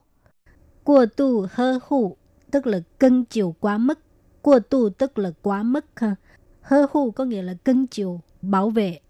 [0.84, 2.18] 过度呵护， Qua tu hơ hụ
[2.52, 4.00] tức là cưng chiều quá mức.
[4.42, 6.16] Qua tu tức là quá mức ha.
[6.62, 9.02] Hơ hụ có nghĩa là cưng chiều, bảo vệ.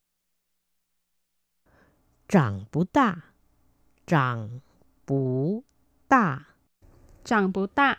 [2.27, 3.15] 长不大，
[4.07, 4.61] 长
[5.05, 5.63] 不
[6.07, 6.45] 大，
[7.25, 7.97] Trần bù tạ.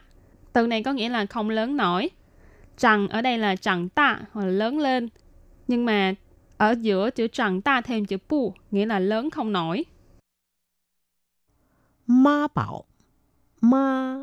[0.52, 2.10] Từ này có nghĩa là không lớn nổi.
[2.78, 5.08] Trần ở đây là trần tạ hoặc là lớn lên.
[5.68, 6.14] Nhưng mà
[6.56, 9.84] ở giữa chữ trần ta thêm chữ pu nghĩa là lớn không nổi.
[12.07, 12.83] ma bảo.
[13.61, 14.17] Ma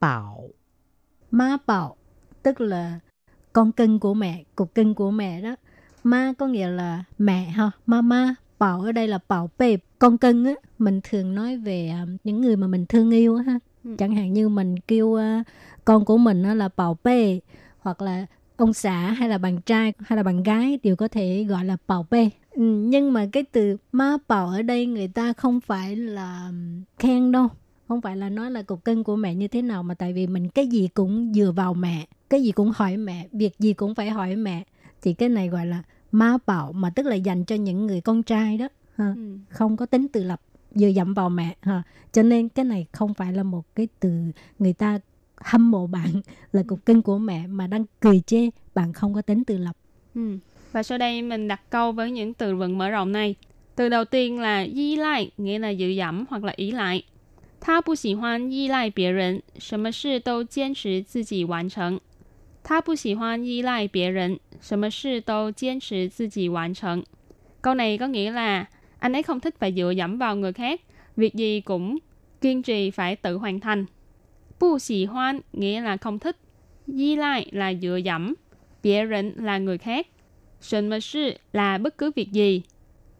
[0.00, 0.48] bảo.
[1.30, 1.96] Ma bảo
[2.42, 3.00] tức là
[3.52, 5.56] con cưng của mẹ cục cưng của mẹ đó.
[6.04, 9.78] Ma có nghĩa là mẹ ha mama bảo ở đây là bảo bê.
[9.98, 10.54] con cưng á.
[10.78, 13.58] Mình thường nói về à, những người mà mình thương yêu ha.
[13.84, 13.94] Ừ.
[13.98, 15.44] Chẳng hạn như mình kêu à,
[15.84, 17.40] con của mình là bảo bê
[17.78, 21.44] hoặc là ông xã hay là bạn trai hay là bạn gái đều có thể
[21.48, 22.30] gọi là bảo bê.
[22.50, 26.52] Ừ, nhưng mà cái từ ma bảo ở đây người ta không phải là
[26.98, 27.48] khen đâu
[27.88, 30.26] không phải là nói là cục cưng của mẹ như thế nào mà tại vì
[30.26, 33.94] mình cái gì cũng dựa vào mẹ cái gì cũng hỏi mẹ việc gì cũng
[33.94, 34.64] phải hỏi mẹ
[35.02, 38.22] thì cái này gọi là ma bảo mà tức là dành cho những người con
[38.22, 39.12] trai đó ha.
[39.16, 39.38] Ừ.
[39.48, 40.40] không có tính tự lập
[40.74, 44.10] dựa dẫm vào mẹ ha cho nên cái này không phải là một cái từ
[44.58, 44.98] người ta
[45.43, 49.21] hâm mộ bạn là cục cưng của mẹ mà đang cười chê bạn không có
[49.21, 49.75] tính tự lập
[50.15, 50.37] Ừ.
[50.71, 53.35] Và sau đây mình đặt câu với những từ vựng mở rộng này.
[53.75, 57.03] Từ đầu tiên là y lại, nghĩa là dựa dẫm hoặc là ý lại.
[57.61, 61.99] 他不喜欢依赖别人，什么事都坚持自己完成。
[62.63, 67.03] 他不喜欢依赖别人，什么事都坚持自己完成。
[67.61, 68.65] Câu này có nghĩa là
[68.99, 70.81] anh ấy không thích phải dựa dẫm vào người khác,
[71.17, 71.97] việc gì cũng
[72.41, 73.85] kiên trì phải tự hoàn thành.
[74.59, 76.37] Bu xì hoan nghĩa là không thích,
[76.87, 78.33] y lại là dựa dẫm,
[78.83, 80.07] biệt人là người khác,
[80.61, 82.63] 什么事 là bất cứ việc gì,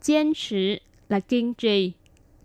[0.02, 1.94] 坚持 là kiên trì,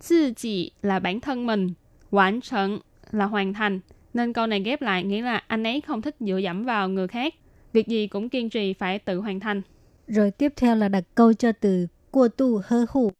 [0.00, 1.74] 自己 là bản thân mình,
[2.10, 2.78] hoàn thành
[3.10, 3.80] là hoàn thành.
[4.14, 7.08] Nên câu này ghép lại nghĩa là anh ấy không thích dựa dẫm vào người
[7.08, 7.34] khác,
[7.72, 9.62] việc gì cũng kiên trì phải tự hoàn thành.
[10.06, 13.12] Rồi tiếp theo là đặt câu cho từ 过度呵护，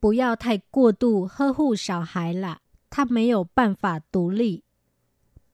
[0.00, 2.58] 不要太过度呵护小孩啦，
[2.90, 4.63] 他没有办法独立。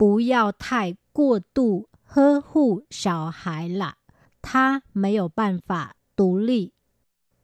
[0.00, 3.96] 不要太过度呵护小孩啦，
[4.42, 6.72] 他没有办法独立。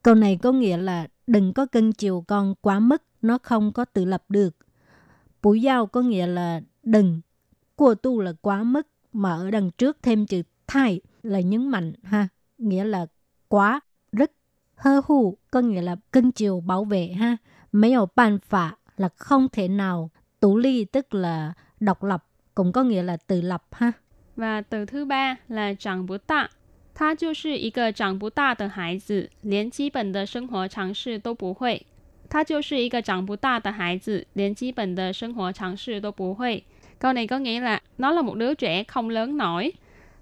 [0.02, 3.84] Câu này có nghĩa là đừng có cưng chiều con quá mức, nó không có
[3.84, 4.56] tự lập được.
[5.42, 7.20] Bú giao có nghĩa là đừng,
[7.76, 11.92] của tu là quá mức, mà ở đằng trước thêm chữ thai là nhấn mạnh
[12.02, 13.06] ha, nghĩa là
[13.48, 13.80] quá,
[14.12, 14.32] rất.
[14.74, 17.36] Hơ hù có nghĩa là cưng chiều bảo vệ ha.
[17.72, 20.10] Mấy ổ bàn phả là không thể nào.
[20.40, 22.25] Tú ly tức là độc lập,
[22.56, 23.92] cũng có nghĩa là tự lập ha.
[24.36, 26.48] Và từ thứ ba là chẳng bú tạ.
[26.94, 31.86] 他就是一个长不大的孩子，连基本的生活常识都不会。
[32.28, 36.64] 他就是一个长不大的孩子，连基本的生活常识都不会。
[36.98, 39.72] Câu này có nghĩa là nó là một đứa trẻ không lớn nổi,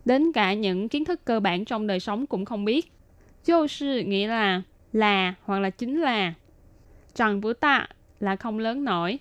[0.04, 2.86] đến cả những kiến thức cơ bản trong đời sống cũng không biết.
[3.44, 4.62] 就是 nghĩa là
[4.92, 6.34] là hoặc là chính là.
[7.14, 7.88] Chẳng bú tạ
[8.20, 9.18] là không lớn nổi.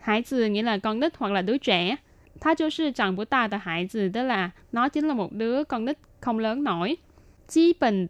[0.00, 1.96] Hải tử nghĩa là con nít hoặc là đứa trẻ.
[2.40, 6.96] 他就是长不大的孩子 tức là nó chính là một đứa con nít không lớn nổi.
[7.48, 8.06] Chí bình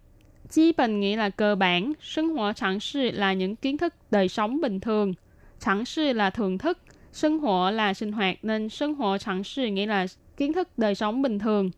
[0.49, 4.81] Chí bình nghĩa là cơ bản, sinh hoạt常识 là những kiến thức đời sống bình
[4.81, 5.15] thường.
[5.61, 6.79] 常识 là thường thức,
[7.12, 11.38] sinh hoạt là sinh hoạt nên sinh hoạt常识 nghĩa là kiến thức đời sống bình
[11.38, 11.71] thường.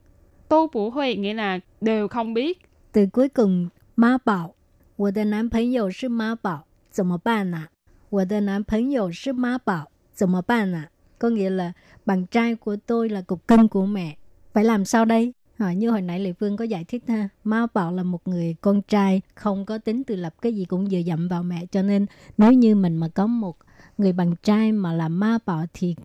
[0.49, 2.59] Tô bủ huệ nghĩa là đều không biết.
[2.93, 4.55] Từ cuối cùng, ma bảo.
[4.97, 7.69] 我的男朋友是妈宝，怎么办呢、
[8.11, 10.87] 我的男朋友是妈宝，怎么办呢、
[11.20, 11.72] có nghĩa là
[12.06, 14.16] bạn trai của tôi là cục cưng của mẹ.
[14.54, 15.34] Phải làm sao đây?
[15.58, 18.56] À, như hồi nãy Lệ Phương có giải thích ha, Ma Bảo là một người
[18.62, 21.82] con trai không có tính tự lập cái gì cũng dựa dẫm vào mẹ cho
[21.82, 22.06] nên
[22.38, 23.58] nếu như mình mà có một
[23.98, 25.96] người bạn trai mà là Ma Bảo thì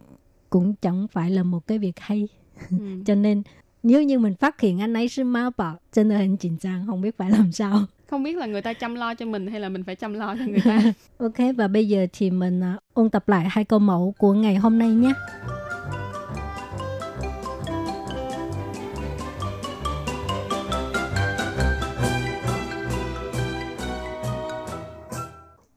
[0.50, 2.28] cũng chẳng phải là một cái việc hay.
[2.70, 2.76] Ừ.
[3.06, 3.42] cho nên
[3.82, 6.86] nếu như mình phát hiện anh ấy là Ma Bảo, cho nên hình trình trang
[6.86, 9.59] không biết phải làm sao Không biết là người ta chăm lo cho mình hay
[9.59, 10.81] là mình phải chăm lo cho người ta.
[11.17, 14.55] Ok và bây giờ thì mình à, ôn tập lại hai câu mẫu của ngày
[14.55, 15.13] hôm nay nhé.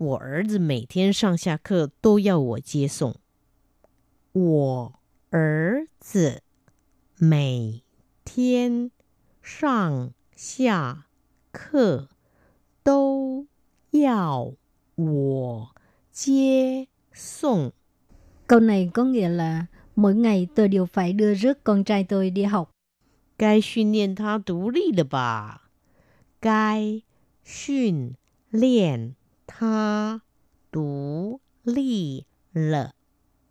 [0.03, 3.15] 我儿子每天上下课都要我接送。
[4.33, 4.93] 我
[5.31, 6.43] 儿子
[7.19, 7.83] 每
[8.25, 8.91] 天
[9.41, 11.07] 上下
[11.53, 12.09] 课
[12.87, 13.47] 都
[13.91, 14.55] 要
[14.97, 15.75] 我
[16.13, 17.73] 接送。
[18.47, 22.31] Câu này có nghĩa là mỗi ngày tôi đều phải đưa rước con trai tôi
[22.31, 22.71] đi học.
[23.39, 25.63] 该训练他独立了吧？
[26.41, 27.03] 该
[27.45, 28.15] 训
[28.51, 29.15] 练
[29.47, 30.23] 他
[30.71, 32.93] 独立了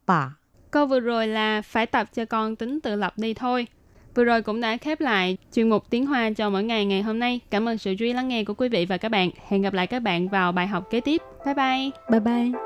[0.06, 0.40] 吧？
[0.72, 3.68] Câu vừa rồi là phải tập cho con tính tự lập đi thôi.
[4.17, 7.19] Vừa rồi cũng đã khép lại chuyên mục tiếng Hoa cho mỗi ngày ngày hôm
[7.19, 7.41] nay.
[7.51, 9.31] Cảm ơn sự chú ý lắng nghe của quý vị và các bạn.
[9.49, 11.23] Hẹn gặp lại các bạn vào bài học kế tiếp.
[11.45, 11.91] Bye bye!
[12.11, 12.66] Bye bye!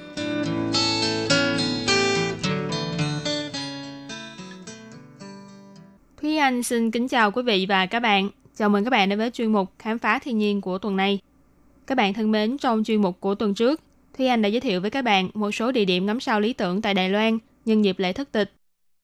[6.61, 8.29] Anh xin kính chào quý vị và các bạn.
[8.55, 11.19] Chào mừng các bạn đến với chuyên mục Khám phá thiên nhiên của tuần này.
[11.87, 13.81] Các bạn thân mến, trong chuyên mục của tuần trước,
[14.17, 16.53] Thúy Anh đã giới thiệu với các bạn một số địa điểm ngắm sao lý
[16.53, 18.51] tưởng tại Đài Loan nhân dịp lễ thất tịch.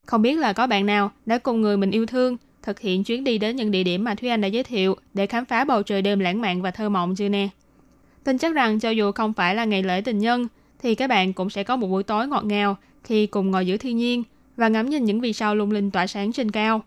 [0.06, 3.24] Không biết là có bạn nào đã cùng người mình yêu thương thực hiện chuyến
[3.24, 5.84] đi đến những địa điểm mà Thúy Anh đã giới thiệu để khám phá bầu
[5.84, 7.48] trời đêm lãng mạn và thơ mộng chưa nè?
[8.24, 10.48] Tin chắc rằng cho dù không phải là ngày lễ tình nhân,
[10.82, 13.78] thì các bạn cũng sẽ có một buổi tối ngọt ngào khi cùng ngồi giữa
[13.78, 14.24] thiên nhiên
[14.58, 16.82] và ngắm nhìn những vì sao lung linh tỏa sáng trên cao.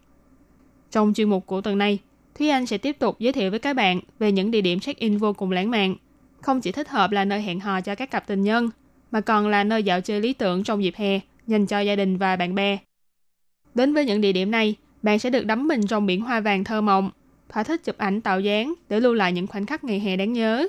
[0.91, 1.99] Trong chuyên mục của tuần này,
[2.35, 5.19] Thúy Anh sẽ tiếp tục giới thiệu với các bạn về những địa điểm check-in
[5.19, 5.95] vô cùng lãng mạn.
[6.41, 8.71] Không chỉ thích hợp là nơi hẹn hò cho các cặp tình nhân,
[9.11, 12.17] mà còn là nơi dạo chơi lý tưởng trong dịp hè dành cho gia đình
[12.17, 12.79] và bạn bè.
[13.75, 16.65] Đến với những địa điểm này, bạn sẽ được đắm mình trong biển hoa vàng
[16.65, 17.11] thơ mộng,
[17.49, 20.33] thỏa thích chụp ảnh tạo dáng để lưu lại những khoảnh khắc ngày hè đáng
[20.33, 20.69] nhớ.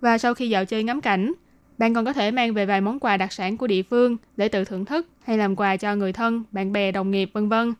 [0.00, 1.32] Và sau khi dạo chơi ngắm cảnh,
[1.78, 4.48] bạn còn có thể mang về vài món quà đặc sản của địa phương để
[4.48, 7.74] tự thưởng thức hay làm quà cho người thân, bạn bè, đồng nghiệp, vân vân.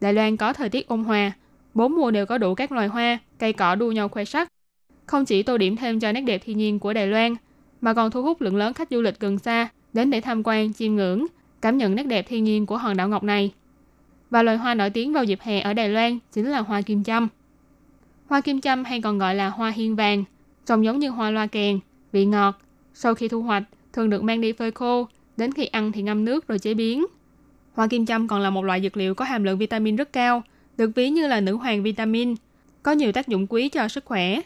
[0.00, 1.32] Đài Loan có thời tiết ôn hòa,
[1.74, 4.48] bốn mùa đều có đủ các loài hoa, cây cỏ đua nhau khoe sắc.
[5.06, 7.34] Không chỉ tô điểm thêm cho nét đẹp thiên nhiên của Đài Loan,
[7.80, 10.72] mà còn thu hút lượng lớn khách du lịch gần xa đến để tham quan,
[10.72, 11.26] chiêm ngưỡng,
[11.60, 13.52] cảm nhận nét đẹp thiên nhiên của hòn đảo ngọc này.
[14.30, 17.04] Và loài hoa nổi tiếng vào dịp hè ở Đài Loan chính là hoa kim
[17.04, 17.28] châm.
[18.26, 20.24] Hoa kim châm hay còn gọi là hoa hiên vàng,
[20.66, 21.80] trông giống như hoa loa kèn,
[22.12, 22.58] vị ngọt.
[22.94, 26.24] Sau khi thu hoạch, thường được mang đi phơi khô, đến khi ăn thì ngâm
[26.24, 27.06] nước rồi chế biến.
[27.80, 30.42] Hoa kim châm còn là một loại dược liệu có hàm lượng vitamin rất cao,
[30.76, 32.34] được ví như là nữ hoàng vitamin,
[32.82, 34.40] có nhiều tác dụng quý cho sức khỏe.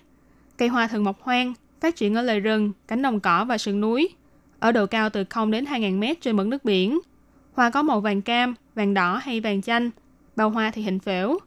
[0.57, 3.81] Cây hoa thường mọc hoang, phát triển ở lề rừng, cánh đồng cỏ và sườn
[3.81, 4.09] núi,
[4.59, 7.01] ở độ cao từ 0 đến 2.000 mét trên mực nước biển.
[7.55, 9.91] Hoa có màu vàng cam, vàng đỏ hay vàng chanh,
[10.37, 11.39] bao hoa thì hình phễu.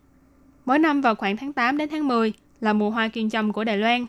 [0.66, 3.64] Mỗi năm vào khoảng tháng 8 đến tháng 10 là mùa hoa kim châm của
[3.64, 4.06] Đài Loan,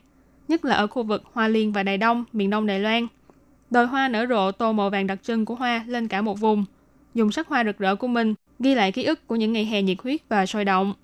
[0.48, 3.06] nhất là ở khu vực Hoa Liên và Đài Đông, miền đông Đài Loan.
[3.70, 6.64] Đồi hoa nở rộ tô màu vàng đặc trưng của hoa lên cả một vùng,
[7.18, 9.82] dùng sắc hoa rực rỡ của mình ghi lại ký ức của những ngày hè
[9.82, 10.94] nhiệt huyết và sôi động.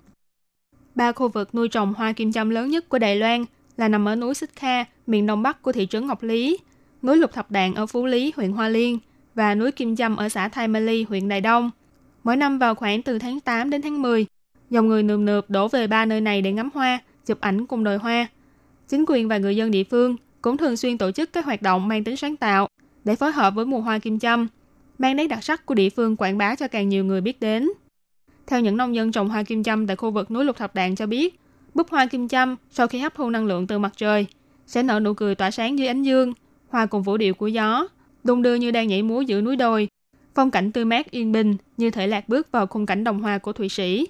[0.95, 3.45] Ba khu vực nuôi trồng hoa kim châm lớn nhất của Đài Loan
[3.77, 6.57] là nằm ở núi Xích Kha, miền đông bắc của thị trấn Ngọc Lý,
[7.03, 8.99] núi Lục Thập Đạn ở Phú Lý, huyện Hoa Liên
[9.35, 11.71] và núi Kim Châm ở xã Thai Mê Ly, huyện Đài Đông.
[12.23, 14.25] Mỗi năm vào khoảng từ tháng 8 đến tháng 10,
[14.69, 17.83] dòng người nườm nượp đổ về ba nơi này để ngắm hoa, chụp ảnh cùng
[17.83, 18.27] đồi hoa.
[18.87, 21.87] Chính quyền và người dân địa phương cũng thường xuyên tổ chức các hoạt động
[21.87, 22.67] mang tính sáng tạo
[23.03, 24.47] để phối hợp với mùa hoa kim châm,
[24.97, 27.69] mang nét đặc sắc của địa phương quảng bá cho càng nhiều người biết đến.
[28.47, 30.95] Theo những nông dân trồng hoa kim châm tại khu vực núi Lục Thập Đạn
[30.95, 31.39] cho biết,
[31.73, 34.25] búp hoa kim châm sau khi hấp thu năng lượng từ mặt trời
[34.67, 36.33] sẽ nở nụ cười tỏa sáng dưới ánh dương,
[36.69, 37.87] hòa cùng vũ điệu của gió,
[38.23, 39.87] đung đưa như đang nhảy múa giữa núi đồi.
[40.35, 43.37] Phong cảnh tươi mát yên bình như thể lạc bước vào khung cảnh đồng hoa
[43.37, 44.07] của Thụy Sĩ.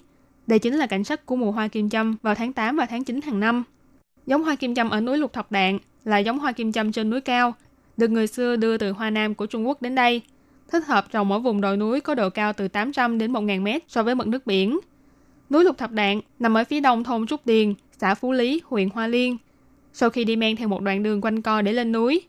[0.48, 3.04] Đây chính là cảnh sắc của mùa hoa kim châm vào tháng 8 và tháng
[3.04, 3.64] 9 hàng năm.
[4.26, 7.10] Giống hoa kim châm ở núi Lục Thập Đạn là giống hoa kim châm trên
[7.10, 7.54] núi cao,
[7.98, 10.22] được người xưa đưa từ Hoa Nam của Trung Quốc đến đây.
[10.72, 13.84] Thích hợp trồng ở vùng đồi núi có độ cao từ 800 đến 1.000 mét
[13.88, 14.80] so với mực nước biển.
[15.50, 18.90] Núi Lục Thập Đạn nằm ở phía đông thôn Trúc Điền, xã Phú Lý, huyện
[18.90, 19.38] Hoa Liên.
[19.94, 22.22] Sau khi đi men theo một đoạn đường quanh co để lên núi,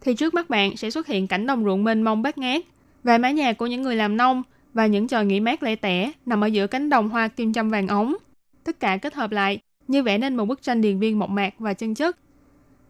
[0.00, 2.64] thì trước mắt bạn sẽ xuất hiện cảnh đồng ruộng mênh mông bát ngát,
[3.04, 4.42] vài mái nhà của những người làm nông
[4.74, 7.70] và những tròi nghỉ mát lẻ tẻ nằm ở giữa cánh đồng hoa kim châm
[7.70, 8.16] vàng ống.
[8.64, 9.58] Tất cả kết hợp lại
[9.88, 12.18] như vẽ nên một bức tranh điền viên mộc mạc và chân chất.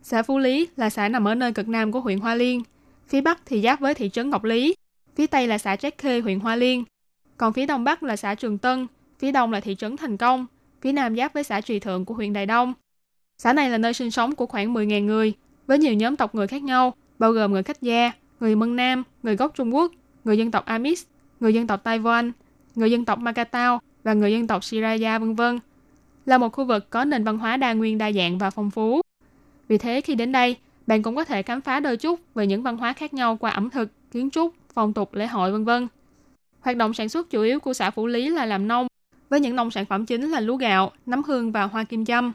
[0.03, 2.63] Xã Phú Lý là xã nằm ở nơi cực nam của huyện Hoa Liên,
[3.09, 4.75] phía bắc thì giáp với thị trấn Ngọc Lý,
[5.17, 6.85] phía tây là xã Trác Khê huyện Hoa Liên,
[7.37, 8.87] còn phía đông bắc là xã Trường Tân,
[9.19, 10.47] phía đông là thị trấn Thành Công,
[10.81, 12.75] phía nam giáp với xã Trì Thượng của huyện Đài Đông.
[13.39, 15.33] Xã này là nơi sinh sống của khoảng 10.000 người,
[15.67, 19.03] với nhiều nhóm tộc người khác nhau, bao gồm người khách gia, người Mân Nam,
[19.23, 19.93] người gốc Trung Quốc,
[20.25, 21.05] người dân tộc Amis,
[21.41, 22.31] người dân tộc Taiwan,
[22.75, 25.59] người dân tộc Macatao và người dân tộc Siraya vân vân.
[26.27, 29.01] Là một khu vực có nền văn hóa đa nguyên đa dạng và phong phú.
[29.69, 30.57] Vì thế khi đến đây,
[30.87, 33.51] bạn cũng có thể khám phá đôi chút về những văn hóa khác nhau qua
[33.51, 35.89] ẩm thực, kiến trúc, phong tục, lễ hội vân vân.
[36.61, 38.87] Hoạt động sản xuất chủ yếu của xã Phủ Lý là làm nông,
[39.29, 42.33] với những nông sản phẩm chính là lúa gạo, nấm hương và hoa kim châm.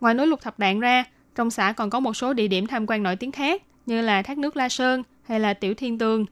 [0.00, 2.86] Ngoài núi Lục Thập Đạn ra, trong xã còn có một số địa điểm tham
[2.86, 6.26] quan nổi tiếng khác như là thác nước La Sơn hay là Tiểu Thiên Tường.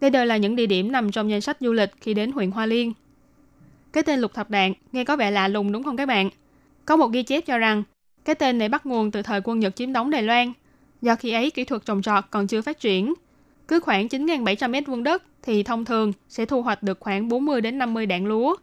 [0.00, 2.50] Đây đều là những địa điểm nằm trong danh sách du lịch khi đến huyện
[2.50, 2.92] Hoa Liên.
[3.92, 6.30] Cái tên Lục Thập Đạn nghe có vẻ lạ lùng đúng không các bạn?
[6.84, 7.82] Có một ghi chép cho rằng
[8.24, 10.52] cái tên này bắt nguồn từ thời quân Nhật chiếm đóng Đài Loan.
[11.02, 13.14] Do khi ấy kỹ thuật trồng trọt còn chưa phát triển,
[13.68, 17.60] cứ khoảng 9.700 mét vuông đất thì thông thường sẽ thu hoạch được khoảng 40
[17.60, 18.56] đến 50 đạn lúa.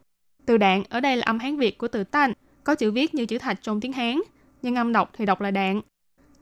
[0.45, 2.33] Từ đạn ở đây là âm Hán Việt của từ tanh,
[2.63, 4.21] có chữ viết như chữ thạch trong tiếng Hán,
[4.61, 5.81] nhưng âm đọc thì đọc là đạn.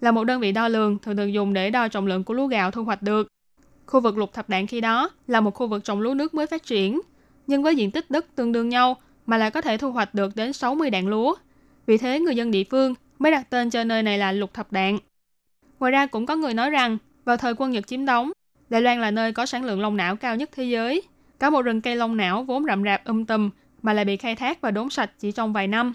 [0.01, 2.47] Là một đơn vị đo lường thường thường dùng để đo trọng lượng của lúa
[2.47, 3.28] gạo thu hoạch được.
[3.86, 6.47] Khu vực lục thập đạn khi đó là một khu vực trồng lúa nước mới
[6.47, 7.01] phát triển,
[7.47, 10.36] nhưng với diện tích đất tương đương nhau mà lại có thể thu hoạch được
[10.36, 11.36] đến 60 đạn lúa.
[11.86, 14.72] Vì thế người dân địa phương mới đặt tên cho nơi này là lục thập
[14.72, 14.97] đạn.
[15.80, 18.32] Ngoài ra cũng có người nói rằng vào thời quân Nhật chiếm đóng,
[18.74, 21.01] Đài Loan là nơi có sản lượng long não cao nhất thế giới.
[21.39, 23.49] Có một rừng cây long não vốn rậm rạp um tùm
[23.82, 25.93] mà lại bị khai thác và đốn sạch chỉ trong vài năm.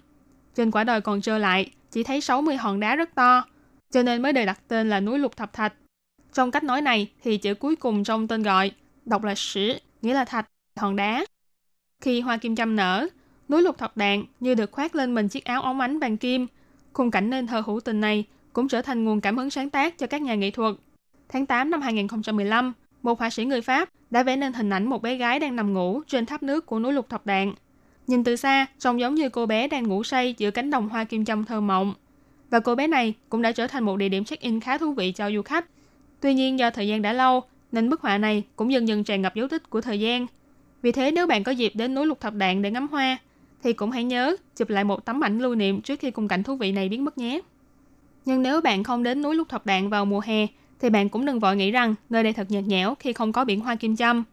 [0.54, 3.44] Trên quả đồi còn trơ lại, chỉ thấy 60 hòn đá rất to,
[3.90, 5.72] cho nên mới được đặt tên là núi lục thập thạch.
[6.32, 8.70] Trong cách nói này thì chữ cuối cùng trong tên gọi
[9.04, 11.24] đọc là sử, nghĩa là thạch, hòn đá.
[12.00, 13.06] Khi hoa kim châm nở,
[13.48, 16.46] núi lục thập đạn như được khoác lên mình chiếc áo óng ánh vàng kim.
[16.92, 19.98] Khung cảnh nên thơ hữu tình này cũng trở thành nguồn cảm hứng sáng tác
[19.98, 20.74] cho các nhà nghệ thuật.
[21.28, 22.72] Tháng 8 năm 2015,
[23.02, 25.72] một họa sĩ người Pháp đã vẽ nên hình ảnh một bé gái đang nằm
[25.72, 27.52] ngủ trên tháp nước của núi lục thập đạn.
[28.06, 31.04] Nhìn từ xa, trông giống như cô bé đang ngủ say giữa cánh đồng hoa
[31.04, 31.94] kim châm thơ mộng.
[32.50, 35.12] Và cô bé này cũng đã trở thành một địa điểm check-in khá thú vị
[35.12, 35.66] cho du khách.
[36.20, 39.22] Tuy nhiên do thời gian đã lâu, nên bức họa này cũng dần dần tràn
[39.22, 40.26] ngập dấu tích của thời gian.
[40.82, 43.18] Vì thế nếu bạn có dịp đến núi lục thập đạn để ngắm hoa,
[43.62, 46.42] thì cũng hãy nhớ chụp lại một tấm ảnh lưu niệm trước khi khung cảnh
[46.42, 47.40] thú vị này biến mất nhé.
[48.24, 50.46] Nhưng nếu bạn không đến núi lục thập đạn vào mùa hè,
[50.80, 53.44] thì bạn cũng đừng vội nghĩ rằng nơi đây thật nhạt nhẽo khi không có
[53.44, 54.24] biển hoa kim châm.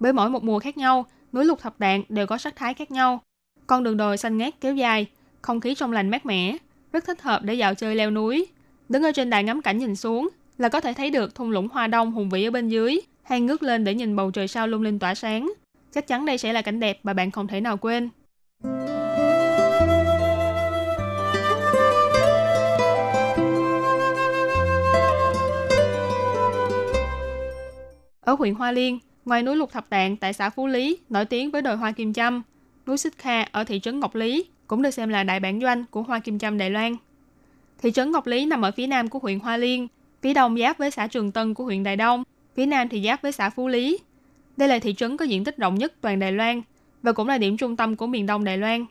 [0.00, 2.90] Bởi mỗi một mùa khác nhau, núi lục thập đạn đều có sắc thái khác
[2.90, 3.20] nhau.
[3.66, 5.06] Con đường đồi xanh ngát kéo dài,
[5.42, 6.56] không khí trong lành mát mẻ,
[6.92, 8.46] rất thích hợp để dạo chơi leo núi.
[8.88, 10.28] Đứng ở trên đài ngắm cảnh nhìn xuống
[10.58, 13.40] là có thể thấy được thung lũng hoa đông hùng vĩ ở bên dưới, hay
[13.40, 15.52] ngước lên để nhìn bầu trời sao lung linh tỏa sáng.
[15.94, 18.08] Chắc chắn đây sẽ là cảnh đẹp mà bạn không thể nào quên.
[28.24, 31.50] Ở huyện Hoa Liên, ngoài núi Lục Thập Tạng tại xã Phú Lý nổi tiếng
[31.50, 32.42] với đồi hoa kim châm,
[32.86, 35.84] núi Xích Kha ở thị trấn Ngọc Lý cũng được xem là đại bản doanh
[35.90, 36.96] của hoa kim châm Đài Loan.
[37.82, 39.88] Thị trấn Ngọc Lý nằm ở phía nam của huyện Hoa Liên,
[40.22, 43.22] phía đông giáp với xã Trường Tân của huyện Đài Đông, phía nam thì giáp
[43.22, 43.98] với xã Phú Lý.
[44.56, 46.62] Đây là thị trấn có diện tích rộng nhất toàn Đài Loan
[47.02, 48.86] và cũng là điểm trung tâm của miền đông Đài Loan.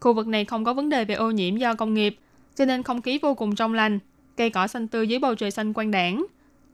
[0.00, 2.16] Khu vực này không có vấn đề về ô nhiễm do công nghiệp,
[2.56, 3.98] cho nên không khí vô cùng trong lành,
[4.36, 6.26] cây cỏ xanh tươi dưới bầu trời xanh quang đảng.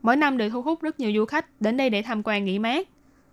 [0.05, 2.59] Mỗi năm đều thu hút rất nhiều du khách đến đây để tham quan nghỉ
[2.59, 2.87] mát.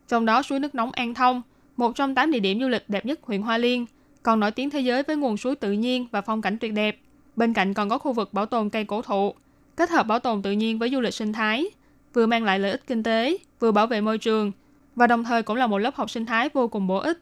[0.08, 1.42] Trong đó suối nước nóng An Thông,
[1.76, 3.86] một trong 8 địa điểm du lịch đẹp nhất huyện Hoa Liên,
[4.22, 6.98] còn nổi tiếng thế giới với nguồn suối tự nhiên và phong cảnh tuyệt đẹp.
[7.36, 9.34] Bên cạnh còn có khu vực bảo tồn cây cổ thụ,
[9.76, 11.64] kết hợp bảo tồn tự nhiên với du lịch sinh thái,
[12.12, 14.52] vừa mang lại lợi ích kinh tế, vừa bảo vệ môi trường,
[14.96, 17.18] và đồng thời cũng là một lớp học sinh thái vô cùng bổ ích.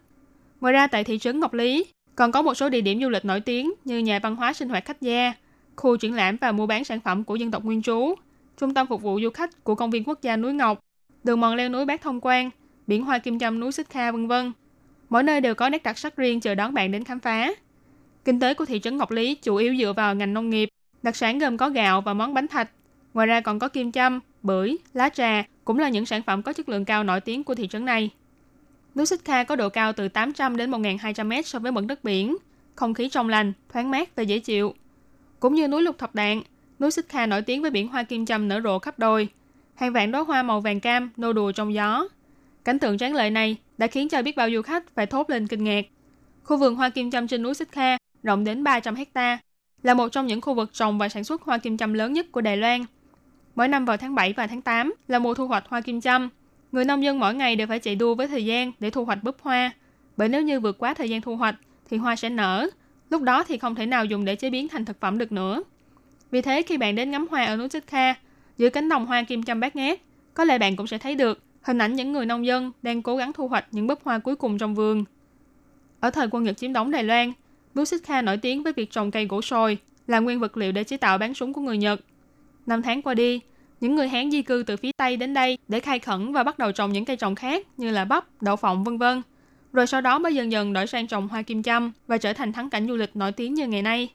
[0.60, 3.24] Ngoài ra tại thị trấn Ngọc Lý, còn có một số địa điểm du lịch
[3.24, 5.32] nổi tiếng như nhà văn hóa sinh hoạt khách gia,
[5.76, 8.14] khu triển lãm và mua bán sản phẩm của dân tộc nguyên trú,
[8.60, 10.80] trung tâm phục vụ du khách của công viên quốc gia núi Ngọc,
[11.24, 12.50] đường mòn leo núi Bát Thông Quan,
[12.86, 14.52] biển hoa kim châm núi Xích Kha vân vân.
[15.08, 17.52] Mỗi nơi đều có nét đặc sắc riêng chờ đón bạn đến khám phá.
[18.24, 20.68] Kinh tế của thị trấn Ngọc Lý chủ yếu dựa vào ngành nông nghiệp,
[21.02, 22.70] đặc sản gồm có gạo và món bánh thạch.
[23.14, 26.52] Ngoài ra còn có kim châm, bưởi, lá trà cũng là những sản phẩm có
[26.52, 28.10] chất lượng cao nổi tiếng của thị trấn này.
[28.94, 32.04] Núi Xích Kha có độ cao từ 800 đến 1.200 mét so với mực nước
[32.04, 32.36] biển,
[32.74, 34.74] không khí trong lành, thoáng mát và dễ chịu.
[35.40, 36.42] Cũng như núi Lục Thập Đạn,
[36.80, 39.28] núi Xích Kha nổi tiếng với biển hoa kim châm nở rộ khắp đôi,
[39.74, 42.08] Hàng vạn đóa hoa màu vàng cam nô đùa trong gió.
[42.64, 45.46] Cảnh tượng tráng lệ này đã khiến cho biết bao du khách phải thốt lên
[45.46, 45.86] kinh ngạc.
[46.44, 49.38] Khu vườn hoa kim châm trên núi Xích Kha rộng đến 300 hecta,
[49.82, 52.26] là một trong những khu vực trồng và sản xuất hoa kim châm lớn nhất
[52.32, 52.84] của Đài Loan.
[53.54, 56.28] Mỗi năm vào tháng 7 và tháng 8 là mùa thu hoạch hoa kim châm.
[56.72, 59.24] Người nông dân mỗi ngày đều phải chạy đua với thời gian để thu hoạch
[59.24, 59.70] búp hoa.
[60.16, 61.54] Bởi nếu như vượt quá thời gian thu hoạch
[61.90, 62.68] thì hoa sẽ nở.
[63.10, 65.62] Lúc đó thì không thể nào dùng để chế biến thành thực phẩm được nữa.
[66.30, 68.14] Vì thế khi bạn đến ngắm hoa ở núi Xích Kha,
[68.58, 70.00] giữa cánh đồng hoa kim châm bát ngát,
[70.34, 73.16] có lẽ bạn cũng sẽ thấy được hình ảnh những người nông dân đang cố
[73.16, 75.04] gắng thu hoạch những búp hoa cuối cùng trong vườn.
[76.00, 77.32] Ở thời quân Nhật chiếm đóng Đài Loan,
[77.74, 80.72] núi Xích Kha nổi tiếng với việc trồng cây gỗ sồi, là nguyên vật liệu
[80.72, 82.00] để chế tạo bắn súng của người Nhật.
[82.66, 83.40] Năm tháng qua đi,
[83.80, 86.58] những người Hán di cư từ phía Tây đến đây để khai khẩn và bắt
[86.58, 89.22] đầu trồng những cây trồng khác như là bắp, đậu phộng vân vân.
[89.72, 92.52] Rồi sau đó mới dần dần đổi sang trồng hoa kim châm và trở thành
[92.52, 94.08] thắng cảnh du lịch nổi tiếng như ngày nay.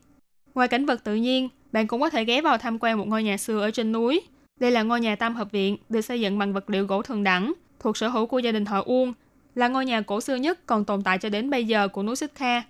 [0.55, 3.23] Ngoài cảnh vật tự nhiên, bạn cũng có thể ghé vào tham quan một ngôi
[3.23, 4.21] nhà xưa ở trên núi.
[4.59, 7.23] Đây là ngôi nhà tam hợp viện được xây dựng bằng vật liệu gỗ thường
[7.23, 9.13] đẳng, thuộc sở hữu của gia đình họ Uông,
[9.55, 12.15] là ngôi nhà cổ xưa nhất còn tồn tại cho đến bây giờ của núi
[12.15, 12.61] Xích Kha.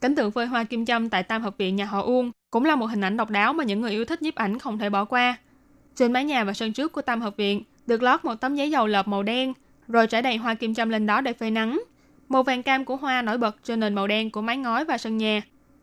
[0.00, 2.76] Cảnh tượng phơi hoa kim châm tại tam hợp viện nhà họ Uông cũng là
[2.76, 5.04] một hình ảnh độc đáo mà những người yêu thích nhiếp ảnh không thể bỏ
[5.04, 5.36] qua.
[5.96, 8.70] Trên mái nhà và sân trước của tam hợp viện được lót một tấm giấy
[8.70, 9.52] dầu lợp màu đen,
[9.88, 11.82] rồi trải đầy hoa kim châm lên đó để phơi nắng.
[12.28, 14.98] Màu vàng cam của hoa nổi bật trên nền màu đen của mái ngói và
[14.98, 15.40] sân nhà.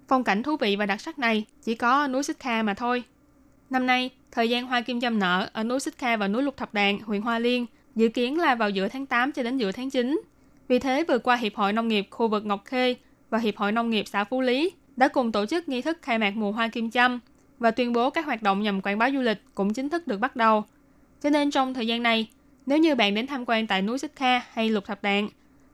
[0.09, 2.73] Phong cảnh thú vị và đặc sắc này chỉ có ở núi Xích Kha mà
[2.73, 3.03] thôi.
[3.69, 6.57] Năm nay, thời gian hoa kim châm nở ở núi Xích Kha và núi Lục
[6.57, 9.71] Thập Đàn, huyện Hoa Liên dự kiến là vào giữa tháng 8 cho đến giữa
[9.71, 10.21] tháng 9.
[10.67, 12.95] Vì thế, vừa qua Hiệp hội Nông nghiệp khu vực Ngọc Khê
[13.29, 16.17] và Hiệp hội Nông nghiệp xã Phú Lý đã cùng tổ chức nghi thức khai
[16.17, 17.19] mạc mùa hoa kim châm
[17.59, 20.19] và tuyên bố các hoạt động nhằm quảng bá du lịch cũng chính thức được
[20.19, 20.63] bắt đầu.
[21.23, 22.29] Cho nên trong thời gian này,
[22.65, 25.29] nếu như bạn đến tham quan tại núi Xích Kha hay Lục Thập Đạn,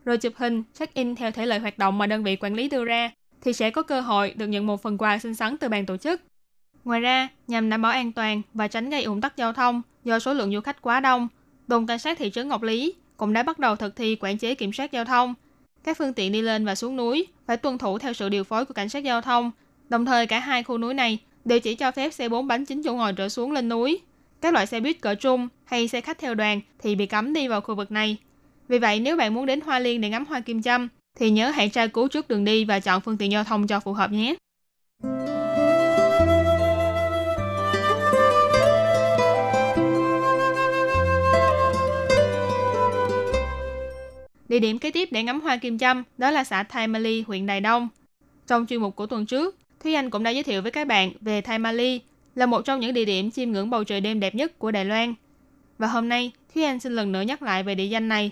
[0.05, 2.85] rồi chụp hình, check-in theo thể lệ hoạt động mà đơn vị quản lý đưa
[2.85, 3.11] ra,
[3.45, 5.97] thì sẽ có cơ hội được nhận một phần quà xinh xắn từ ban tổ
[5.97, 6.21] chức.
[6.83, 10.19] Ngoài ra, nhằm đảm bảo an toàn và tránh gây ủng tắc giao thông do
[10.19, 11.27] số lượng du khách quá đông,
[11.67, 14.55] đồn cảnh sát thị trấn Ngọc Lý cũng đã bắt đầu thực thi quản chế
[14.55, 15.33] kiểm soát giao thông.
[15.83, 18.65] Các phương tiện đi lên và xuống núi phải tuân thủ theo sự điều phối
[18.65, 19.51] của cảnh sát giao thông.
[19.89, 22.81] Đồng thời cả hai khu núi này đều chỉ cho phép xe 4 bánh 9
[22.83, 23.99] chỗ ngồi trở xuống lên núi.
[24.41, 27.47] Các loại xe buýt cỡ trung hay xe khách theo đoàn thì bị cấm đi
[27.47, 28.17] vào khu vực này.
[28.67, 31.49] Vì vậy, nếu bạn muốn đến Hoa Liên để ngắm hoa kim châm, thì nhớ
[31.49, 34.11] hãy tra cứu trước đường đi và chọn phương tiện giao thông cho phù hợp
[34.11, 34.35] nhé.
[44.49, 47.45] Địa điểm kế tiếp để ngắm hoa kim châm đó là xã Thai Mali, huyện
[47.45, 47.87] Đài Đông.
[48.47, 51.11] Trong chuyên mục của tuần trước, Thúy Anh cũng đã giới thiệu với các bạn
[51.21, 52.01] về Thai Mali
[52.35, 54.85] là một trong những địa điểm chiêm ngưỡng bầu trời đêm đẹp nhất của Đài
[54.85, 55.13] Loan.
[55.77, 58.31] Và hôm nay, Thúy Anh xin lần nữa nhắc lại về địa danh này,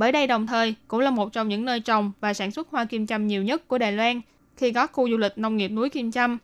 [0.00, 2.84] bởi đây đồng thời cũng là một trong những nơi trồng và sản xuất hoa
[2.84, 4.20] kim châm nhiều nhất của Đài Loan
[4.56, 6.38] khi có khu du lịch nông nghiệp núi Kim Châm.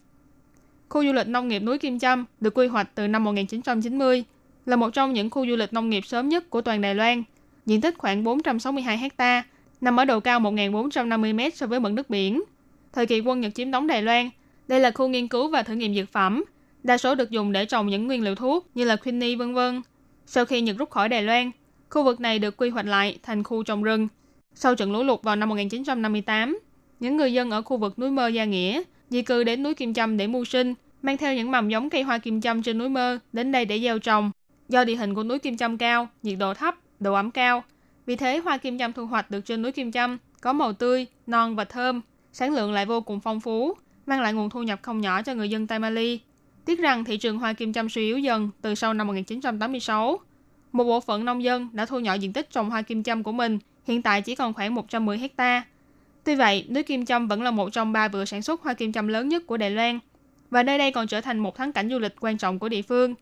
[0.89, 4.25] Khu du lịch nông nghiệp núi Kim Châm được quy hoạch từ năm 1990,
[4.67, 7.23] là một trong những khu du lịch nông nghiệp sớm nhất của toàn Đài Loan,
[7.67, 9.43] diện tích khoảng 462 ha,
[9.81, 12.43] nằm ở độ cao 1.450 m so với mực nước biển.
[12.93, 14.31] Thời kỳ quân Nhật chiếm đóng Đài Loan,
[14.69, 16.45] đây là khu nghiên cứu và thử nghiệm dược phẩm,
[16.83, 19.83] đa số được dùng để trồng những nguyên liệu thuốc như là quinine vân vân.
[20.27, 21.51] Sau khi Nhật rút khỏi Đài Loan,
[21.91, 24.09] khu vực này được quy hoạch lại thành khu trồng rừng.
[24.55, 26.59] Sau trận lũ lụt vào năm 1958,
[27.01, 29.95] những người dân ở khu vực núi Mơ Gia Nghĩa di cư đến núi Kim
[29.95, 32.89] Châm để mưu sinh, mang theo những mầm giống cây hoa kim châm trên núi
[32.89, 34.31] Mơ đến đây để gieo trồng.
[34.69, 37.65] Do địa hình của núi Kim Châm cao, nhiệt độ thấp, độ ẩm cao,
[38.07, 41.07] vì thế hoa kim châm thu hoạch được trên núi Kim Châm có màu tươi,
[41.27, 42.01] non và thơm,
[42.33, 43.75] sản lượng lại vô cùng phong phú,
[44.07, 46.17] mang lại nguồn thu nhập không nhỏ cho người dân Tamale.
[46.65, 50.19] Tiếc rằng thị trường hoa kim châm suy yếu dần từ sau năm 1986.
[50.77, 53.33] Một bộ phận nông dân đã thu nhỏ diện tích trồng hoa kim châm của
[53.33, 55.65] mình, hiện tại chỉ còn khoảng 110 hecta.
[56.25, 58.93] Tuy vậy, núi Kim Châm vẫn là một trong ba vựa sản xuất hoa kim
[58.93, 59.99] châm lớn nhất của Đài Loan,
[60.51, 62.83] và nơi đây còn trở thành một thắng cảnh du lịch quan trọng của địa
[62.83, 63.15] phương.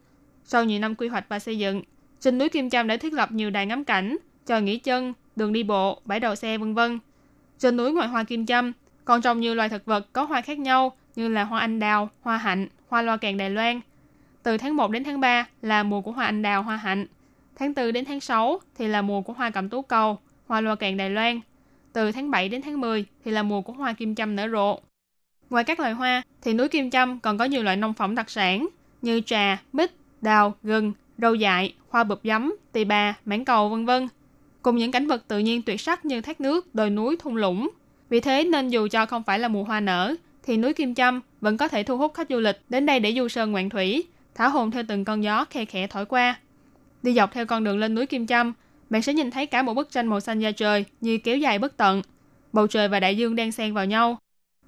[0.44, 1.82] Sau nhiều năm quy hoạch và xây dựng,
[2.20, 5.52] trên núi Kim Châm đã thiết lập nhiều đài ngắm cảnh, tròi nghỉ chân, đường
[5.52, 6.98] đi bộ, bãi đậu xe vân vân.
[7.58, 8.72] Trên núi ngoài hoa Kim Châm,
[9.04, 12.10] còn trồng nhiều loài thực vật có hoa khác nhau như là hoa anh đào,
[12.20, 13.80] hoa hạnh, hoa loa kèn Đài Loan.
[14.42, 17.06] Từ tháng 1 đến tháng 3 là mùa của hoa anh đào, hoa hạnh.
[17.56, 20.74] Tháng 4 đến tháng 6 thì là mùa của hoa cẩm tú cầu, hoa loa
[20.74, 21.40] kèn Đài Loan.
[21.92, 24.78] Từ tháng 7 đến tháng 10 thì là mùa của hoa kim châm nở rộ.
[25.50, 28.30] Ngoài các loài hoa, thì núi Kim Châm còn có nhiều loại nông phẩm đặc
[28.30, 28.68] sản
[29.02, 29.90] như trà, mít,
[30.20, 34.08] đào, gừng, rau dại, hoa bụp giấm, tỳ bà, mãng cầu vân vân.
[34.62, 37.70] Cùng những cảnh vật tự nhiên tuyệt sắc như thác nước, đồi núi, thung lũng.
[38.08, 41.20] Vì thế nên dù cho không phải là mùa hoa nở, thì núi Kim Châm
[41.40, 44.04] vẫn có thể thu hút khách du lịch đến đây để du sơn ngoạn thủy,
[44.34, 46.38] thả hồn theo từng con gió khe khẽ thổi qua.
[47.04, 48.52] Đi dọc theo con đường lên núi Kim Châm,
[48.90, 51.58] bạn sẽ nhìn thấy cả một bức tranh màu xanh da trời như kéo dài
[51.58, 52.02] bất tận.
[52.52, 54.18] Bầu trời và đại dương đang xen vào nhau.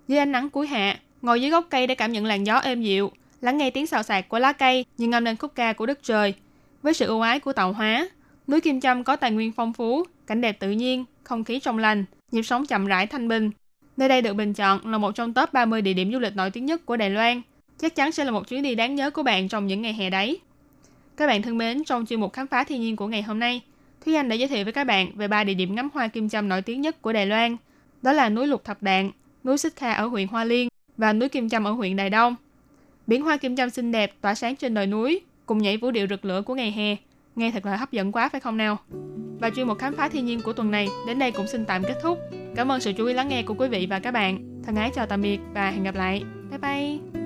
[0.08, 2.82] Dưới ánh nắng cuối hạ, ngồi dưới gốc cây để cảm nhận làn gió êm
[2.82, 3.10] dịu,
[3.40, 6.02] lắng nghe tiếng xào xạc của lá cây như ngâm lên khúc ca của đất
[6.02, 6.34] trời.
[6.82, 8.08] Với sự ưu ái của tạo hóa,
[8.48, 11.78] núi Kim Châm có tài nguyên phong phú, cảnh đẹp tự nhiên, không khí trong
[11.78, 13.50] lành, nhịp sống chậm rãi thanh bình.
[13.96, 16.50] Nơi đây được bình chọn là một trong top 30 địa điểm du lịch nổi
[16.50, 17.42] tiếng nhất của Đài Loan.
[17.78, 20.10] Chắc chắn sẽ là một chuyến đi đáng nhớ của bạn trong những ngày hè
[20.10, 20.40] đấy.
[21.16, 23.60] Các bạn thân mến, trong chuyên mục khám phá thiên nhiên của ngày hôm nay,
[24.04, 26.28] Thúy Anh đã giới thiệu với các bạn về ba địa điểm ngắm hoa kim
[26.28, 27.56] châm nổi tiếng nhất của Đài Loan.
[28.02, 29.10] Đó là núi Lục Thập Đạn,
[29.44, 32.34] núi Xích Kha ở huyện Hoa Liên và núi Kim Châm ở huyện Đài Đông.
[33.06, 36.06] Biển hoa kim châm xinh đẹp tỏa sáng trên đồi núi, cùng nhảy vũ điệu
[36.10, 36.96] rực lửa của ngày hè.
[37.36, 38.78] Nghe thật là hấp dẫn quá phải không nào?
[39.40, 41.82] Và chuyên mục khám phá thiên nhiên của tuần này đến đây cũng xin tạm
[41.82, 42.18] kết thúc.
[42.56, 44.62] Cảm ơn sự chú ý lắng nghe của quý vị và các bạn.
[44.66, 46.22] Thân ái chào tạm biệt và hẹn gặp lại.
[46.50, 47.25] Bye bye!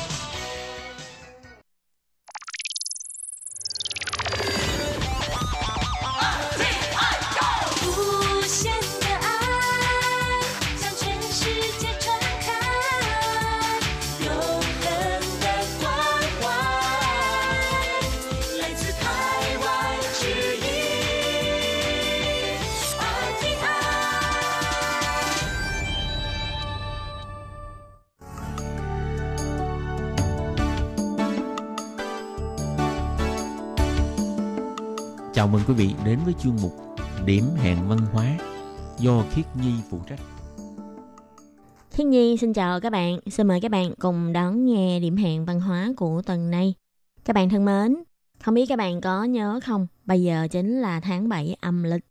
[36.05, 36.73] Đến với chuyên mục
[37.25, 38.37] Điểm hẹn văn hóa
[38.99, 40.19] do Khiết Nhi phụ trách.
[41.91, 45.45] Khiết Nhi xin chào các bạn, xin mời các bạn cùng đón nghe điểm hẹn
[45.45, 46.73] văn hóa của tuần này.
[47.25, 48.03] Các bạn thân mến,
[48.43, 52.05] không biết các bạn có nhớ không, bây giờ chính là tháng 7 âm lịch.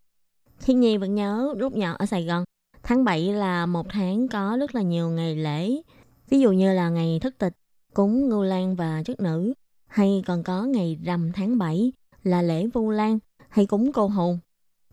[0.59, 2.45] Khiết Nhi vẫn nhớ lúc nhỏ ở Sài Gòn,
[2.83, 5.83] tháng 7 là một tháng có rất là nhiều ngày lễ.
[6.31, 7.53] Ví dụ như là ngày thất tịch,
[7.95, 9.55] cúng ngưu lan và chức nữ,
[9.87, 13.19] hay còn có ngày rằm tháng 7 là lễ vu lan
[13.51, 14.39] hay cúng cô hồn.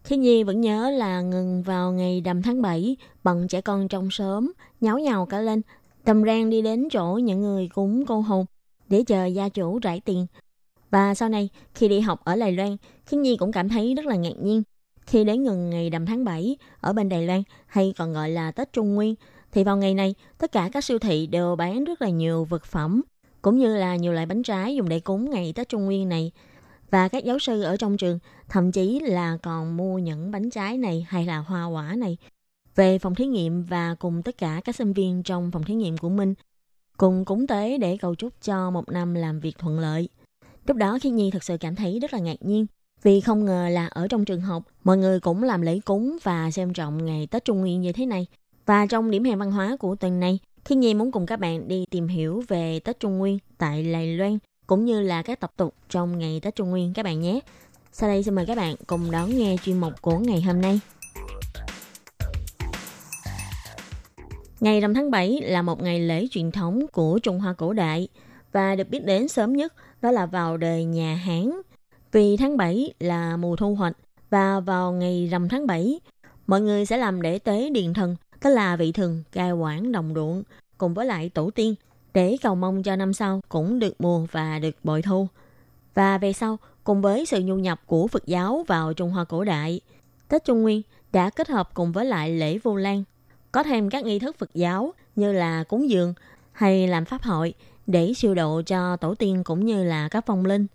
[0.04, 4.12] Khi Nhi vẫn nhớ là ngừng vào ngày đầm tháng 7, bọn trẻ con trong
[4.12, 4.52] sớm,
[4.82, 5.62] nháo nhào cả lên,
[6.04, 8.46] tầm rang đi đến chỗ những người cúng cô hồn
[8.90, 10.28] để chờ gia chủ rải tiền.
[10.92, 14.06] Và sau này, khi đi học ở Đài Loan, Thiên Nhi cũng cảm thấy rất
[14.06, 14.64] là ngạc nhiên.
[15.02, 18.52] Khi đến ngừng ngày đầm tháng 7 ở bên Đài Loan hay còn gọi là
[18.52, 19.16] Tết Trung Nguyên,
[19.52, 22.66] thì vào ngày này, tất cả các siêu thị đều bán rất là nhiều vật
[22.66, 23.02] phẩm,
[23.42, 26.32] cũng như là nhiều loại bánh trái dùng để cúng ngày Tết Trung Nguyên này.
[26.90, 28.20] Và các giáo sư ở trong trường
[28.50, 32.18] thậm chí là còn mua những bánh trái này hay là hoa quả này
[32.76, 35.98] về phòng thí nghiệm và cùng tất cả các sinh viên trong phòng thí nghiệm
[35.98, 36.34] của mình
[36.98, 40.10] cùng cúng tế để cầu chúc cho một năm làm việc thuận lợi.
[40.68, 42.66] Lúc đó khi Nhi thật sự cảm thấy rất là ngạc nhiên
[43.04, 46.52] vì không ngờ là ở trong trường học mọi người cũng làm lễ cúng và
[46.52, 48.28] xem trọng ngày Tết Trung Nguyên như thế này.
[48.66, 51.68] Và trong điểm hẹn văn hóa của tuần này, khi Nhi muốn cùng các bạn
[51.68, 54.38] đi tìm hiểu về Tết Trung Nguyên tại Lài Loan
[54.68, 57.40] cũng như là các tập tục trong ngày Tết Trung Nguyên các bạn nhé.
[57.92, 60.80] Sau đây xin mời các bạn cùng đón nghe chuyên mục của ngày hôm nay.
[64.60, 68.08] Ngày rằm tháng 7 là một ngày lễ truyền thống của Trung Hoa cổ đại
[68.52, 71.52] và được biết đến sớm nhất đó là vào đời nhà Hán.
[72.12, 73.98] Vì tháng 7 là mùa thu hoạch
[74.30, 76.00] và vào ngày rằm tháng 7,
[76.48, 80.14] mọi người sẽ làm để tế điền thần, tức là vị thần cai quản đồng
[80.16, 80.44] ruộng
[80.78, 81.76] cùng với lại tổ tiên
[82.18, 85.28] để cầu mong cho năm sau cũng được mùa và được bội thu.
[85.94, 89.44] Và về sau, cùng với sự nhu nhập của Phật giáo vào Trung Hoa cổ
[89.44, 89.82] đại,
[90.28, 93.04] Tết Trung Nguyên đã kết hợp cùng với lại lễ Vu Lan,
[93.52, 96.14] có thêm các nghi thức Phật giáo như là cúng dường
[96.52, 97.54] hay làm pháp hội
[97.88, 100.68] để siêu độ cho tổ tiên cũng như là các phong linh.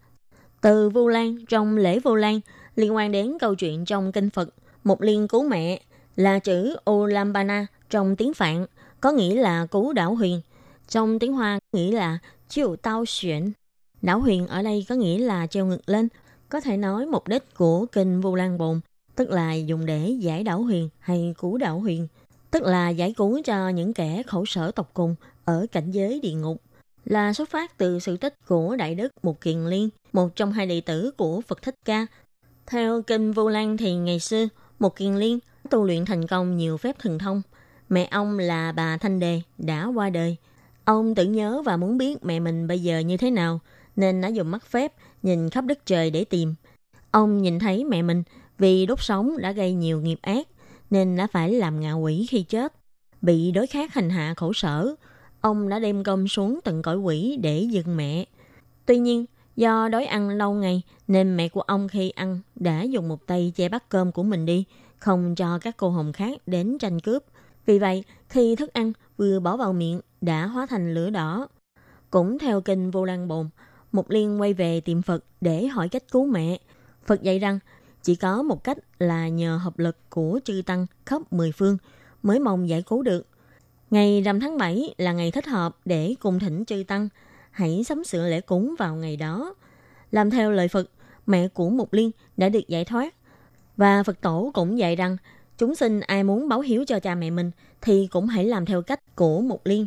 [0.60, 2.40] Từ Vu Lan trong lễ Vu Lan
[2.76, 4.48] liên quan đến câu chuyện trong kinh Phật
[4.84, 5.80] một liên cứu mẹ
[6.16, 8.66] là chữ Olambana trong tiếng Phạn
[9.00, 10.40] có nghĩa là cứu đảo huyền.
[10.88, 12.18] Trong tiếng Hoa nghĩa là
[12.48, 13.52] chiều tao xuyển.
[14.02, 16.08] Đảo huyền ở đây có nghĩa là treo ngược lên.
[16.48, 18.80] Có thể nói mục đích của kinh Vu Lan Bồn
[19.16, 22.08] tức là dùng để giải đảo huyền hay cứu đảo huyền,
[22.50, 25.14] tức là giải cứu cho những kẻ khổ sở tộc cùng
[25.44, 26.62] ở cảnh giới địa ngục
[27.04, 30.66] là xuất phát từ sự tích của Đại Đức Một Kiền Liên, một trong hai
[30.66, 32.06] đệ tử của Phật Thích Ca.
[32.66, 35.38] Theo kinh Vu Lan thì ngày xưa, Một Kiền Liên
[35.70, 37.42] tu luyện thành công nhiều phép thần thông.
[37.88, 40.36] Mẹ ông là bà Thanh Đề đã qua đời.
[40.84, 43.60] Ông tự nhớ và muốn biết mẹ mình bây giờ như thế nào,
[43.96, 46.54] nên đã dùng mắt phép nhìn khắp đất trời để tìm.
[47.10, 48.22] Ông nhìn thấy mẹ mình
[48.58, 50.48] vì đốt sống đã gây nhiều nghiệp ác,
[50.90, 52.72] nên đã phải làm ngạ quỷ khi chết.
[53.22, 54.94] Bị đối khác hành hạ khổ sở,
[55.40, 58.24] ông đã đem cơm xuống tận cõi quỷ để dừng mẹ.
[58.86, 59.24] Tuy nhiên,
[59.56, 63.52] do đói ăn lâu ngày nên mẹ của ông khi ăn đã dùng một tay
[63.56, 64.64] che bát cơm của mình đi,
[64.98, 67.24] không cho các cô hồng khác đến tranh cướp.
[67.66, 71.48] Vì vậy, khi thức ăn vừa bỏ vào miệng đã hóa thành lửa đỏ.
[72.10, 73.48] Cũng theo kinh Vô Lan Bồn,
[73.92, 76.58] Mục Liên quay về tìm Phật để hỏi cách cứu mẹ.
[77.06, 77.58] Phật dạy rằng
[78.02, 81.76] chỉ có một cách là nhờ hợp lực của chư tăng khắp mười phương
[82.22, 83.26] mới mong giải cứu được.
[83.90, 87.08] Ngày rằm tháng 7 là ngày thích hợp để cùng thỉnh chư tăng,
[87.50, 89.54] hãy sắm sửa lễ cúng vào ngày đó.
[90.10, 90.90] Làm theo lời Phật,
[91.26, 93.14] mẹ của Mục Liên đã được giải thoát.
[93.76, 95.16] Và Phật tổ cũng dạy rằng,
[95.58, 97.50] chúng sinh ai muốn báo hiếu cho cha mẹ mình
[97.80, 99.86] thì cũng hãy làm theo cách của Mục Liên.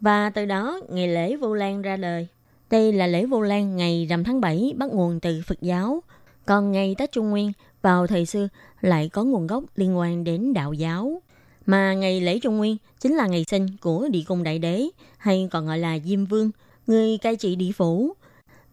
[0.00, 2.28] Và từ đó, ngày lễ Vu Lan ra đời.
[2.70, 6.02] Đây là lễ Vu Lan ngày rằm tháng 7 bắt nguồn từ Phật giáo.
[6.46, 8.48] Còn ngày Tết Trung Nguyên vào thời xưa
[8.80, 11.22] lại có nguồn gốc liên quan đến đạo giáo.
[11.66, 14.88] Mà ngày lễ Trung Nguyên chính là ngày sinh của địa cung đại đế
[15.18, 16.50] hay còn gọi là Diêm Vương,
[16.86, 18.12] người cai trị địa phủ.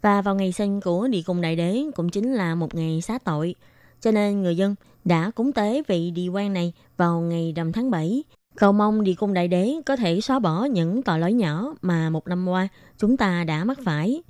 [0.01, 3.17] Và vào ngày sinh của địa cung đại đế cũng chính là một ngày xá
[3.23, 3.55] tội.
[4.01, 4.75] Cho nên người dân
[5.05, 8.23] đã cúng tế vị địa quan này vào ngày rằm tháng 7.
[8.55, 12.09] Cầu mong địa cung đại đế có thể xóa bỏ những tội lỗi nhỏ mà
[12.09, 14.21] một năm qua chúng ta đã mắc phải.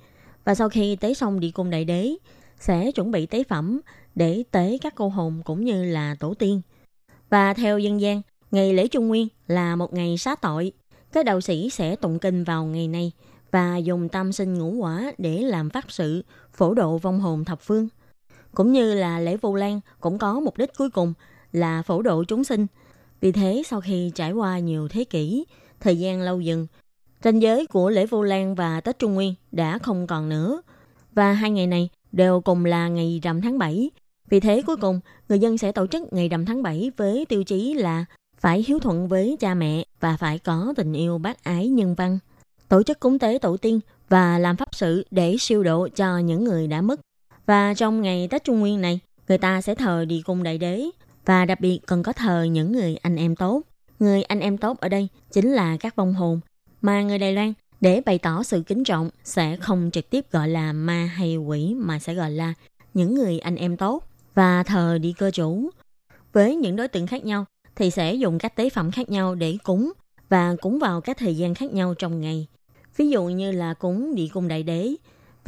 [0.44, 2.14] Và sau khi tế xong địa cung đại đế,
[2.60, 3.80] sẽ chuẩn bị tế phẩm
[4.14, 6.60] để tế các cô hồn cũng như là tổ tiên.
[7.30, 10.72] Và theo dân gian, ngày lễ Trung Nguyên là một ngày xá tội.
[11.12, 13.12] Các đạo sĩ sẽ tụng kinh vào ngày này
[13.50, 17.60] và dùng tam sinh ngũ quả để làm pháp sự, phổ độ vong hồn thập
[17.60, 17.88] phương.
[18.54, 21.14] Cũng như là lễ Vu Lan cũng có mục đích cuối cùng
[21.52, 22.66] là phổ độ chúng sinh.
[23.20, 25.44] Vì thế sau khi trải qua nhiều thế kỷ,
[25.80, 26.66] thời gian lâu dần,
[27.24, 30.62] ranh giới của lễ Vu Lan và Tết Trung Nguyên đã không còn nữa.
[31.12, 33.90] Và hai ngày này đều cùng là ngày rằm tháng 7
[34.28, 37.44] Vì thế cuối cùng, người dân sẽ tổ chức ngày rằm tháng 7 với tiêu
[37.44, 38.04] chí là
[38.40, 42.18] phải hiếu thuận với cha mẹ và phải có tình yêu bác ái nhân văn.
[42.68, 46.44] Tổ chức cúng tế tổ tiên và làm pháp sự để siêu độ cho những
[46.44, 47.00] người đã mất.
[47.50, 50.84] Và trong ngày Tết Trung Nguyên này, người ta sẽ thờ đi cung đại đế
[51.26, 53.62] và đặc biệt còn có thờ những người anh em tốt.
[53.98, 56.40] Người anh em tốt ở đây chính là các vong hồn
[56.80, 60.48] mà người Đài Loan để bày tỏ sự kính trọng sẽ không trực tiếp gọi
[60.48, 62.54] là ma hay quỷ mà sẽ gọi là
[62.94, 65.70] những người anh em tốt và thờ đi cơ chủ.
[66.32, 67.44] Với những đối tượng khác nhau
[67.76, 69.92] thì sẽ dùng các tế phẩm khác nhau để cúng
[70.28, 72.46] và cúng vào các thời gian khác nhau trong ngày.
[72.96, 74.94] Ví dụ như là cúng địa cung đại đế.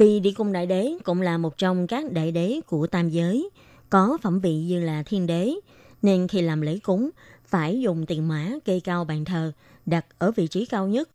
[0.03, 3.49] Vì địa cung đại đế cũng là một trong các đại đế của tam giới,
[3.89, 5.53] có phẩm vị như là thiên đế,
[6.01, 7.09] nên khi làm lễ cúng
[7.45, 9.51] phải dùng tiền mã kê cao bàn thờ
[9.85, 11.09] đặt ở vị trí cao nhất.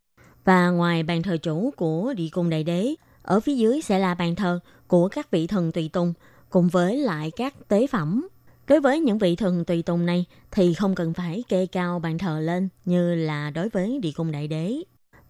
[0.44, 4.14] Và ngoài bàn thờ chủ của địa cung đại đế ở phía dưới sẽ là
[4.14, 6.14] bàn thờ của các vị thần tùy tùng
[6.50, 8.28] cùng với lại các tế phẩm.
[8.68, 12.18] Đối với những vị thần tùy tùng này thì không cần phải kê cao bàn
[12.18, 14.82] thờ lên như là đối với địa cung đại đế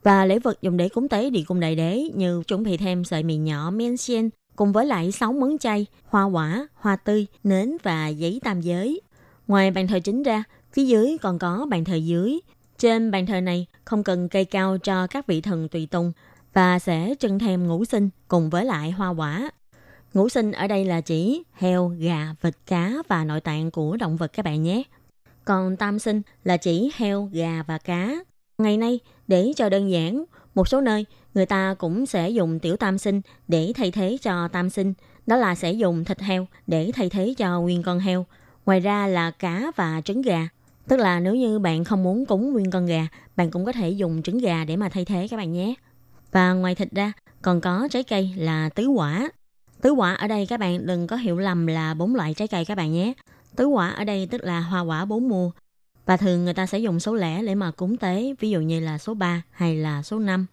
[0.02, 3.04] và lễ vật dùng để cúng tế địa cung đại đế như chuẩn bị thêm
[3.04, 7.26] sợi mì nhỏ men xiên cùng với lại 6 món chay, hoa quả, hoa tươi,
[7.44, 9.00] nến và giấy tam giới.
[9.46, 12.38] Ngoài bàn thờ chính ra, phía dưới còn có bàn thờ dưới.
[12.78, 16.12] Trên bàn thờ này không cần cây cao cho các vị thần tùy tùng
[16.52, 19.50] và sẽ trưng thêm ngũ sinh cùng với lại hoa quả.
[20.14, 24.16] Ngũ sinh ở đây là chỉ heo, gà, vịt, cá và nội tạng của động
[24.16, 24.82] vật các bạn nhé.
[25.44, 28.14] Còn tam sinh là chỉ heo, gà và cá.
[28.58, 30.24] Ngày nay, để cho đơn giản,
[30.54, 34.48] một số nơi người ta cũng sẽ dùng tiểu tam sinh để thay thế cho
[34.48, 34.94] tam sinh.
[35.26, 38.26] Đó là sẽ dùng thịt heo để thay thế cho nguyên con heo.
[38.66, 40.48] Ngoài ra là cá và trứng gà.
[40.88, 43.06] Tức là nếu như bạn không muốn cúng nguyên con gà,
[43.36, 45.74] bạn cũng có thể dùng trứng gà để mà thay thế các bạn nhé.
[46.32, 47.12] Và ngoài thịt ra,
[47.42, 49.30] còn có trái cây là tứ quả.
[49.82, 52.64] Tứ quả ở đây các bạn đừng có hiểu lầm là bốn loại trái cây
[52.64, 53.12] các bạn nhé.
[53.56, 55.50] Tứ quả ở đây tức là hoa quả bốn mùa.
[56.08, 58.80] Và thường người ta sẽ dùng số lẻ để mà cúng tế, ví dụ như
[58.80, 60.46] là số 3 hay là số 5.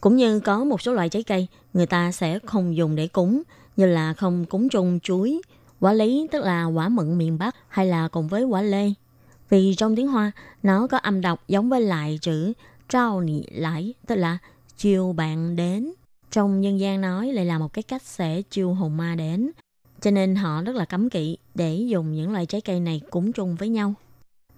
[0.00, 3.42] Cũng như có một số loại trái cây người ta sẽ không dùng để cúng,
[3.76, 5.42] như là không cúng chung chuối,
[5.80, 8.92] quả lý tức là quả mận miền Bắc hay là cùng với quả lê.
[9.50, 10.32] Vì trong tiếng Hoa,
[10.62, 12.52] nó có âm đọc giống với lại chữ
[12.88, 14.38] trao nị lại, tức là
[14.76, 15.92] chiều bạn đến.
[16.30, 19.50] Trong nhân gian nói lại là một cái cách sẽ chiêu hồn ma đến.
[20.00, 23.32] Cho nên họ rất là cấm kỵ để dùng những loại trái cây này cúng
[23.32, 23.94] chung với nhau.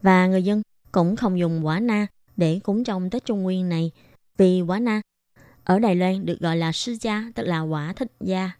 [0.05, 3.91] Và người dân cũng không dùng quả na để cúng trong Tết Trung Nguyên này
[4.37, 5.01] vì quả na
[5.65, 8.51] ở Đài Loan được gọi là sư gia, tức là quả thích gia,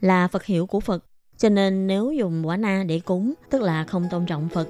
[0.00, 1.04] là Phật hiệu của Phật.
[1.36, 4.68] Cho nên nếu dùng quả na để cúng, tức là không tôn trọng Phật.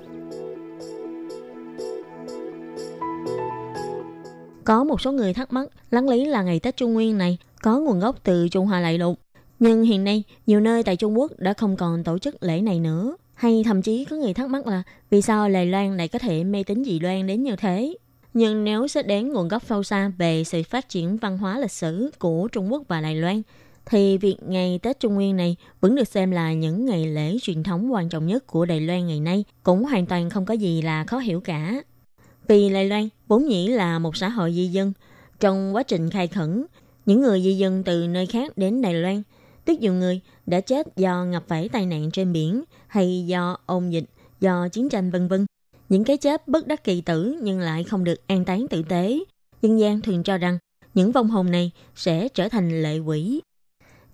[4.64, 7.78] Có một số người thắc mắc, lắng lý là ngày Tết Trung Nguyên này có
[7.78, 9.20] nguồn gốc từ Trung Hoa Đại Lục.
[9.58, 12.80] Nhưng hiện nay, nhiều nơi tại Trung Quốc đã không còn tổ chức lễ này
[12.80, 13.16] nữa.
[13.38, 16.44] Hay thậm chí có người thắc mắc là vì sao Lài Loan lại có thể
[16.44, 17.96] mê tín dị đoan đến như thế?
[18.34, 21.70] Nhưng nếu xét đến nguồn gốc sâu xa về sự phát triển văn hóa lịch
[21.70, 23.42] sử của Trung Quốc và Đài Loan,
[23.86, 27.62] thì việc ngày Tết Trung Nguyên này vẫn được xem là những ngày lễ truyền
[27.62, 30.82] thống quan trọng nhất của Đài Loan ngày nay, cũng hoàn toàn không có gì
[30.82, 31.82] là khó hiểu cả.
[32.48, 34.92] Vì Đài Loan vốn nhĩ là một xã hội di dân,
[35.40, 36.64] trong quá trình khai khẩn,
[37.06, 39.22] những người di dân từ nơi khác đến Đài Loan,
[39.66, 43.90] rất nhiều người đã chết do ngập phải tai nạn trên biển hay do ôn
[43.90, 44.04] dịch,
[44.40, 45.46] do chiến tranh vân vân.
[45.88, 49.18] Những cái chết bất đắc kỳ tử nhưng lại không được an táng tử tế.
[49.62, 50.58] Dân gian thường cho rằng
[50.94, 53.40] những vong hồn này sẽ trở thành lệ quỷ.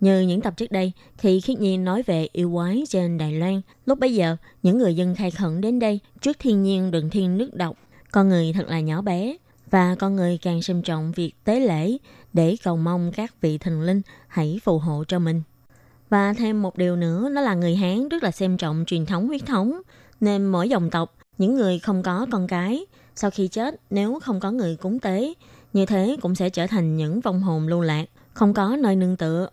[0.01, 3.61] Như những tập trước đây, khi Khiết Nhi nói về yêu quái trên Đài Loan,
[3.87, 7.39] lúc bấy giờ, những người dân khai khẩn đến đây trước thiên nhiên đừng thiên
[7.39, 7.77] nước độc.
[8.11, 9.37] Con người thật là nhỏ bé,
[9.71, 11.97] và con người càng xem trọng việc tế lễ
[12.33, 15.43] để cầu mong các vị thần linh hãy phù hộ cho mình.
[16.11, 19.27] Và thêm một điều nữa đó là người Hán rất là xem trọng truyền thống
[19.27, 19.81] huyết thống,
[20.21, 24.41] nên mỗi dòng tộc, những người không có con cái, sau khi chết nếu không
[24.41, 25.35] có người cúng tế,
[25.73, 29.17] như thế cũng sẽ trở thành những vong hồn lưu lạc, không có nơi nương
[29.17, 29.49] tựa.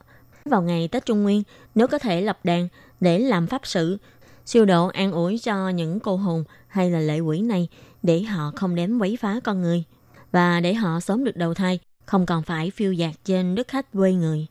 [0.45, 1.43] Vào ngày Tết Trung Nguyên,
[1.75, 2.67] nếu có thể lập đàn
[2.99, 3.97] để làm pháp sự,
[4.45, 7.67] siêu độ an ủi cho những cô hồn hay là lệ quỷ này
[8.03, 9.83] để họ không đến quấy phá con người
[10.31, 13.91] và để họ sớm được đầu thai, không còn phải phiêu dạt trên đất khách
[13.91, 14.47] quê người.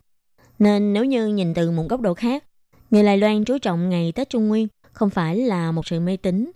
[0.61, 2.45] Nên nếu như nhìn từ một góc độ khác,
[2.91, 6.17] người Đài Loan chú trọng ngày Tết Trung Nguyên không phải là một sự mê
[6.17, 6.53] tín,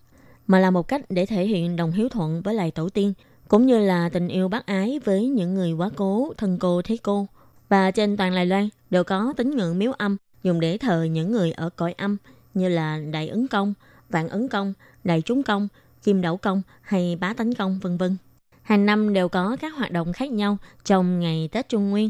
[0.47, 3.13] mà là một cách để thể hiện đồng hiếu thuận với lại tổ tiên,
[3.47, 6.97] cũng như là tình yêu bác ái với những người quá cố, thân cô, thế
[7.03, 7.27] cô.
[7.69, 11.31] Và trên toàn Đài Loan đều có tín ngưỡng miếu âm dùng để thờ những
[11.31, 12.17] người ở cõi âm
[12.53, 13.73] như là Đại ứng Công,
[14.09, 15.67] Vạn ứng Công, Đại Chúng Công,
[16.03, 18.17] Kim Đẩu Công hay Bá Tánh Công vân vân.
[18.61, 22.09] Hàng năm đều có các hoạt động khác nhau trong ngày Tết Trung Nguyên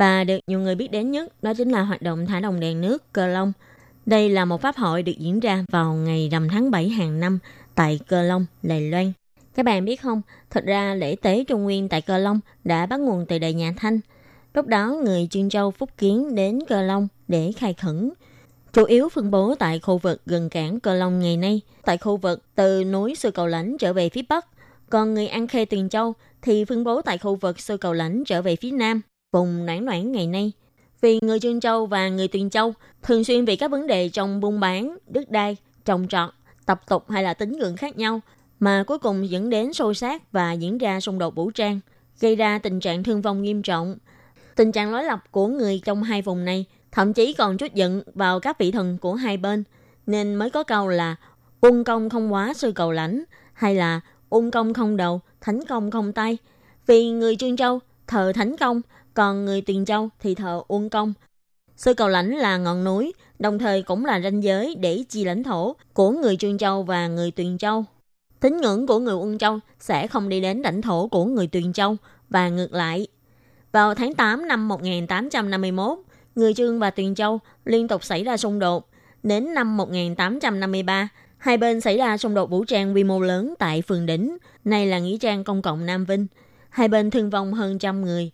[0.00, 2.80] và được nhiều người biết đến nhất đó chính là hoạt động thả đồng đèn
[2.80, 3.52] nước cờ Long.
[4.06, 7.38] Đây là một pháp hội được diễn ra vào ngày rằm tháng 7 hàng năm
[7.74, 9.12] tại Cờ Long, Đài Loan.
[9.54, 13.00] Các bạn biết không, thật ra lễ tế Trung Nguyên tại Cờ Long đã bắt
[13.00, 14.00] nguồn từ đời nhà Thanh.
[14.54, 18.10] Lúc đó người Trương Châu Phúc Kiến đến Cờ Long để khai khẩn.
[18.72, 22.16] Chủ yếu phân bố tại khu vực gần cảng Cờ Long ngày nay, tại khu
[22.16, 24.46] vực từ núi Sư Cầu Lãnh trở về phía Bắc.
[24.90, 28.24] Còn người An Khê Tuyền Châu thì phân bố tại khu vực Sư Cầu Lãnh
[28.24, 29.00] trở về phía Nam,
[29.32, 30.52] vùng Noãn Noãn ngày nay.
[31.00, 34.40] Vì người Trương Châu và người Tuyền Châu thường xuyên vì các vấn đề trong
[34.40, 36.30] buôn bán, đất đai, trồng trọt,
[36.66, 38.20] tập tục hay là tín ngưỡng khác nhau
[38.60, 41.80] mà cuối cùng dẫn đến xô sát và diễn ra xung đột vũ trang,
[42.20, 43.96] gây ra tình trạng thương vong nghiêm trọng.
[44.56, 48.02] Tình trạng đối lập của người trong hai vùng này thậm chí còn chút giận
[48.14, 49.64] vào các vị thần của hai bên,
[50.06, 51.16] nên mới có câu là
[51.60, 55.90] ung công không quá sư cầu lãnh hay là ung công không đầu, thánh công
[55.90, 56.38] không tay.
[56.86, 58.80] Vì người Trương Châu thờ thánh công,
[59.14, 61.12] còn người Tuyền Châu thì thờ ung công.
[61.76, 65.42] Sư cầu lãnh là ngọn núi, đồng thời cũng là ranh giới để chia lãnh
[65.42, 67.84] thổ của người Trương Châu và người Tuyền Châu.
[68.40, 71.72] Tín ngưỡng của người Ung Châu sẽ không đi đến lãnh thổ của người Tuyền
[71.72, 71.96] Châu
[72.28, 73.06] và ngược lại.
[73.72, 75.98] Vào tháng 8 năm 1851,
[76.34, 78.88] người Trương và Tuyền Châu liên tục xảy ra xung đột.
[79.22, 81.08] Đến năm 1853,
[81.38, 84.86] hai bên xảy ra xung đột vũ trang quy mô lớn tại phường đỉnh, này
[84.86, 86.26] là nghĩa trang công cộng Nam Vinh.
[86.70, 88.30] Hai bên thương vong hơn trăm người.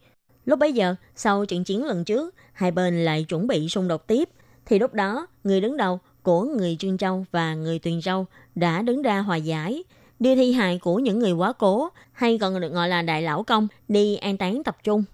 [0.47, 4.07] Lúc bấy giờ, sau trận chiến lần trước, hai bên lại chuẩn bị xung đột
[4.07, 4.29] tiếp.
[4.67, 8.83] Thì lúc đó, người đứng đầu của người Trương Châu và người Tuyền Châu đã
[8.83, 9.85] đứng ra hòa giải,
[10.21, 13.43] đưa thi hài của những người quá cố hay còn được gọi là đại lão
[13.43, 15.05] công đi an táng tập trung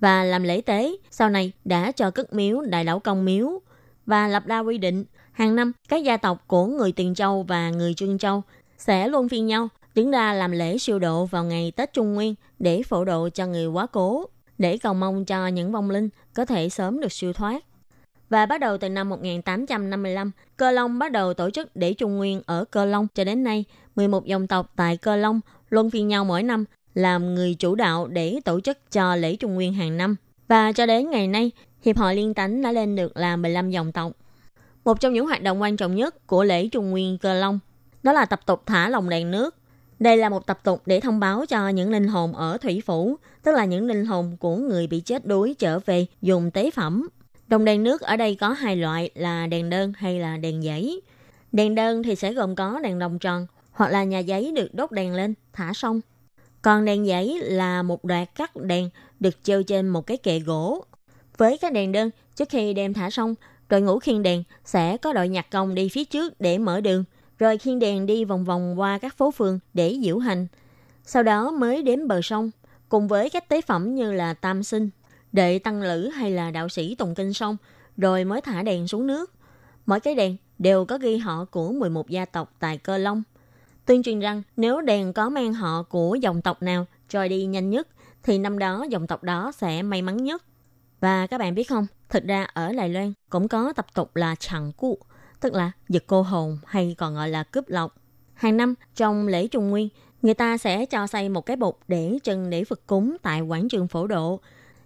[0.00, 0.96] và làm lễ tế.
[1.10, 3.60] Sau này đã cho cất miếu đại lão công miếu
[4.06, 7.70] và lập ra quy định hàng năm các gia tộc của người Tuyền Châu và
[7.70, 8.42] người Trương Châu
[8.78, 12.34] sẽ luôn phiên nhau đứng ra làm lễ siêu độ vào ngày Tết Trung Nguyên
[12.58, 14.26] để phổ độ cho người quá cố,
[14.60, 17.64] để cầu mong cho những vong linh có thể sớm được siêu thoát.
[18.28, 22.42] Và bắt đầu từ năm 1855, Cơ Long bắt đầu tổ chức để Trung Nguyên
[22.46, 23.64] ở Cơ Long cho đến nay,
[23.96, 25.40] 11 dòng tộc tại Cơ Long
[25.70, 29.54] luân phiên nhau mỗi năm làm người chủ đạo để tổ chức cho lễ Trung
[29.54, 30.16] Nguyên hàng năm.
[30.48, 31.50] Và cho đến ngày nay,
[31.82, 34.12] Hiệp hội Liên Tánh đã lên được là 15 dòng tộc.
[34.84, 37.58] Một trong những hoạt động quan trọng nhất của lễ Trung Nguyên Cơ Long
[38.02, 39.56] đó là tập tục thả lồng đèn nước.
[40.00, 43.16] Đây là một tập tục để thông báo cho những linh hồn ở thủy phủ,
[43.42, 47.08] tức là những linh hồn của người bị chết đuối trở về dùng tế phẩm
[47.50, 51.00] Đồng đèn nước ở đây có hai loại là đèn đơn hay là đèn giấy.
[51.52, 54.92] Đèn đơn thì sẽ gồm có đèn đồng tròn hoặc là nhà giấy được đốt
[54.92, 56.00] đèn lên, thả xong.
[56.62, 58.90] Còn đèn giấy là một đoạt cắt đèn
[59.20, 60.84] được treo trên một cái kệ gỗ.
[61.36, 63.34] Với các đèn đơn, trước khi đem thả xong,
[63.68, 67.04] đội ngũ khiên đèn sẽ có đội nhạc công đi phía trước để mở đường,
[67.40, 70.46] rồi khiên đèn đi vòng vòng qua các phố phường để diễu hành.
[71.04, 72.50] Sau đó mới đến bờ sông,
[72.88, 74.90] cùng với các tế phẩm như là tam sinh,
[75.32, 77.56] đệ tăng lữ hay là đạo sĩ tùng kinh sông,
[77.96, 79.32] rồi mới thả đèn xuống nước.
[79.86, 83.22] Mỗi cái đèn đều có ghi họ của 11 gia tộc tại Cơ Long.
[83.86, 87.70] Tuyên truyền rằng nếu đèn có mang họ của dòng tộc nào trôi đi nhanh
[87.70, 87.88] nhất,
[88.22, 90.44] thì năm đó dòng tộc đó sẽ may mắn nhất.
[91.00, 94.34] Và các bạn biết không, thực ra ở Đài Loan cũng có tập tục là
[94.38, 94.98] chẳng cụ,
[95.40, 97.94] tức là giật cô hồn hay còn gọi là cướp lọc
[98.34, 99.88] Hàng năm trong lễ Trung Nguyên,
[100.22, 103.68] người ta sẽ cho xây một cái bột để trưng để phật cúng tại quảng
[103.68, 104.40] trường phổ độ,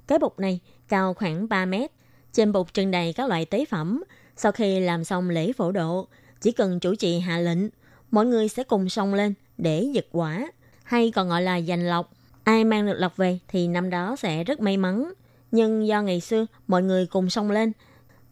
[0.06, 1.90] cái bột này cao khoảng 3 mét.
[2.32, 4.04] Trên bột trưng đầy các loại tế phẩm.
[4.36, 6.08] Sau khi làm xong lễ phổ độ,
[6.40, 7.68] chỉ cần chủ trì hạ lệnh,
[8.10, 10.50] mọi người sẽ cùng xông lên để giật quả,
[10.84, 12.10] hay còn gọi là giành lọc
[12.44, 15.12] Ai mang được lọc về thì năm đó sẽ rất may mắn.
[15.50, 17.72] Nhưng do ngày xưa mọi người cùng xông lên,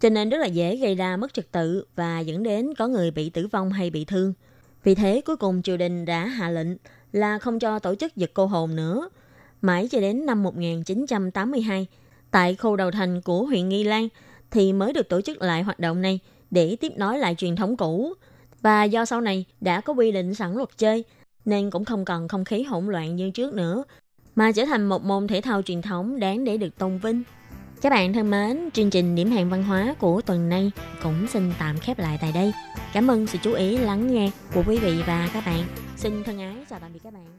[0.03, 3.11] cho nên rất là dễ gây ra mất trật tự và dẫn đến có người
[3.11, 4.32] bị tử vong hay bị thương.
[4.84, 6.68] Vì thế cuối cùng triều đình đã hạ lệnh
[7.12, 9.09] là không cho tổ chức giật cô hồn nữa,
[9.61, 11.86] Mãi cho đến năm 1982,
[12.30, 14.09] tại khu đầu thành của huyện Nghi Lan
[14.50, 16.18] thì mới được tổ chức lại hoạt động này
[16.50, 18.14] để tiếp nối lại truyền thống cũ.
[18.61, 21.05] Và do sau này đã có quy định sẵn luật chơi,
[21.44, 23.84] nên cũng không còn không khí hỗn loạn như trước nữa,
[24.34, 27.22] mà trở thành một môn thể thao truyền thống đáng để được tôn vinh.
[27.82, 30.70] Các bạn thân mến, chương trình điểm hẹn văn hóa của tuần này
[31.02, 32.52] cũng xin tạm khép lại tại đây.
[32.92, 35.64] Cảm ơn sự chú ý lắng nghe của quý vị và các bạn.
[35.96, 37.31] Xin thân ái chào tạm biệt các bạn.